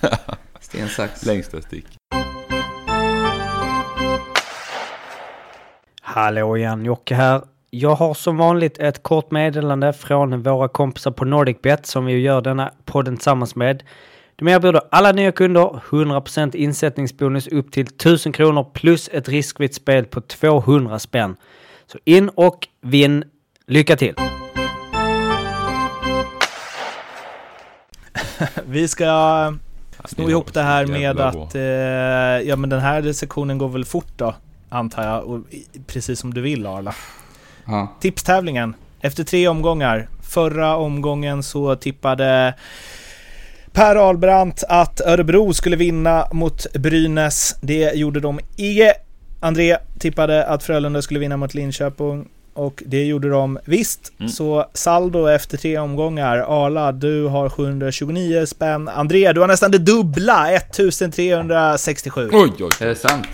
[0.59, 1.25] Sten, sax.
[1.25, 1.85] Längsta stick.
[6.01, 7.41] Hallå igen, Jocke här.
[7.73, 12.41] Jag har som vanligt ett kort meddelande från våra kompisar på NordicBet som vi gör
[12.41, 13.83] denna podden tillsammans med.
[14.35, 20.05] De erbjuder alla nya kunder 100% insättningsbonus upp till 1000 kronor plus ett riskfritt spel
[20.05, 21.35] på 200 spänn.
[21.87, 23.23] Så in och vinn.
[23.67, 24.15] Lycka till!
[28.65, 29.53] vi ska
[30.05, 31.55] sno ihop det här med att...
[31.55, 31.61] Eh,
[32.49, 34.35] ja men den här sektionen går väl fort då,
[34.69, 35.23] antar jag.
[35.23, 35.39] Och,
[35.87, 36.93] precis som du vill Arla.
[37.65, 37.97] Ja.
[38.01, 38.73] Tipstävlingen.
[39.01, 40.07] Efter tre omgångar.
[40.21, 42.53] Förra omgången så tippade
[43.73, 47.55] Per Albrandt att Örebro skulle vinna mot Brynäs.
[47.61, 48.93] Det gjorde de icke.
[49.39, 52.27] André tippade att Frölunda skulle vinna mot Linköping.
[52.53, 54.11] Och det gjorde de visst.
[54.19, 54.31] Mm.
[54.31, 56.37] Så saldo efter tre omgångar.
[56.37, 58.87] Arla, du har 729 spänn.
[58.87, 60.51] André, du har nästan det dubbla.
[60.51, 62.29] 1367.
[62.33, 62.69] Oj, oj.
[62.79, 63.27] Är det sant?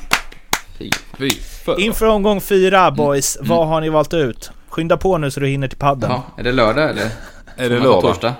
[0.78, 1.30] Fy.
[1.78, 3.50] Inför omgång fyra boys, mm.
[3.50, 4.52] vad har ni valt ut?
[4.70, 6.12] Skynda på nu så du hinner till padden.
[6.12, 7.10] Ja, är det lördag eller?
[7.58, 8.02] Är det lördag?
[8.02, 8.34] Torsdag?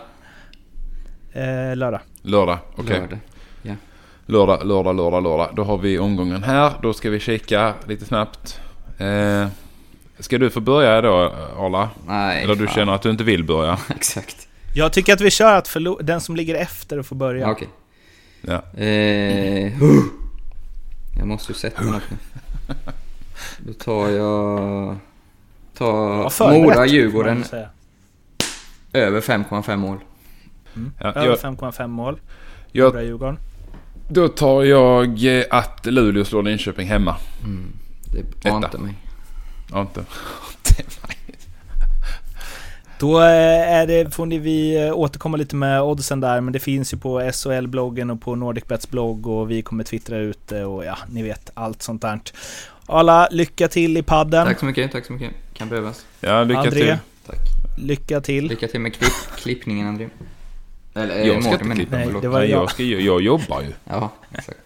[1.34, 2.00] Eh, lördag.
[2.22, 2.84] Lördag, okej.
[2.84, 3.00] Okay.
[3.00, 3.20] Lördag.
[3.62, 3.74] Ja.
[4.26, 5.50] lördag, lördag, lördag, lördag.
[5.56, 6.72] Då har vi omgången här.
[6.82, 8.60] Då ska vi kika lite snabbt.
[8.98, 9.48] Eh,
[10.20, 11.90] ska du få börja då, Arla?
[12.08, 12.44] Nej.
[12.44, 12.76] Eller du fan.
[12.76, 13.78] känner att du inte vill börja?
[13.96, 14.48] Exakt.
[14.76, 17.52] Jag tycker att vi kör att den som ligger efter får börja.
[17.52, 17.68] Okej.
[18.44, 18.56] Okay.
[18.74, 18.82] Ja.
[18.82, 19.74] Eh,
[21.18, 22.18] jag måste ju sätta något nu.
[23.60, 24.96] Då tar jag...
[25.78, 26.30] Tar Ja,
[27.44, 27.70] säga.
[28.94, 29.98] över 5,5 mål.
[31.00, 32.20] Ja, Över jag, 5,5 mål.
[32.72, 33.38] jag, Bra Djurgården.
[34.10, 37.16] då tar jag eh, att Luleå slår Linköping hemma.
[38.14, 38.52] Det Etta.
[38.56, 38.94] ante mig.
[39.72, 40.04] Ja, inte.
[43.00, 46.60] Då eh, är det, får ni vi eh, återkomma lite med oddsen där, men det
[46.60, 50.86] finns ju på SHL-bloggen och på NordicBets blogg och vi kommer twittra ut det och
[50.86, 52.20] ja, ni vet allt sånt där.
[52.86, 54.46] Alla, lycka till i padden.
[54.46, 55.32] Tack så mycket, tack så mycket.
[55.54, 56.06] Kan behövas.
[56.22, 56.72] Ja, lycka André.
[56.72, 56.98] till.
[57.28, 57.38] Tack.
[57.78, 58.48] Lycka till.
[58.48, 60.10] Lycka till med klipp, klippningen André.
[60.94, 61.98] Eller eh, Jag ska Mårten, inte klippa.
[61.98, 62.50] Nej, det var jag.
[62.50, 63.74] jag, ska, jag jobbar ju.
[63.84, 64.60] Ja, exakt.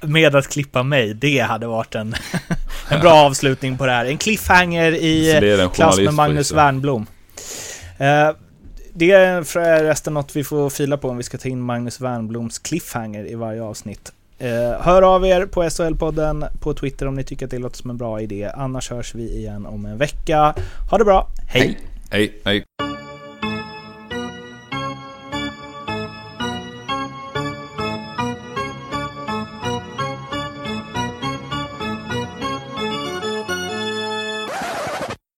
[0.00, 2.14] Med att klippa mig, det hade varit en,
[2.88, 4.04] en bra avslutning på det här.
[4.04, 6.14] En cliffhanger i klass med.
[6.14, 7.06] Magnus Wernbloom.
[8.00, 8.30] Eh,
[8.92, 12.58] det är förresten något vi får fila på om vi ska ta in Magnus Wernbloms
[12.58, 14.12] cliffhanger i varje avsnitt.
[14.38, 17.90] Eh, hör av er på SHL-podden på Twitter om ni tycker att det låter som
[17.90, 18.50] en bra idé.
[18.54, 20.54] Annars hörs vi igen om en vecka.
[20.90, 21.62] Ha det bra, hej.
[21.62, 21.78] Hej.
[22.10, 22.89] Hej, hej.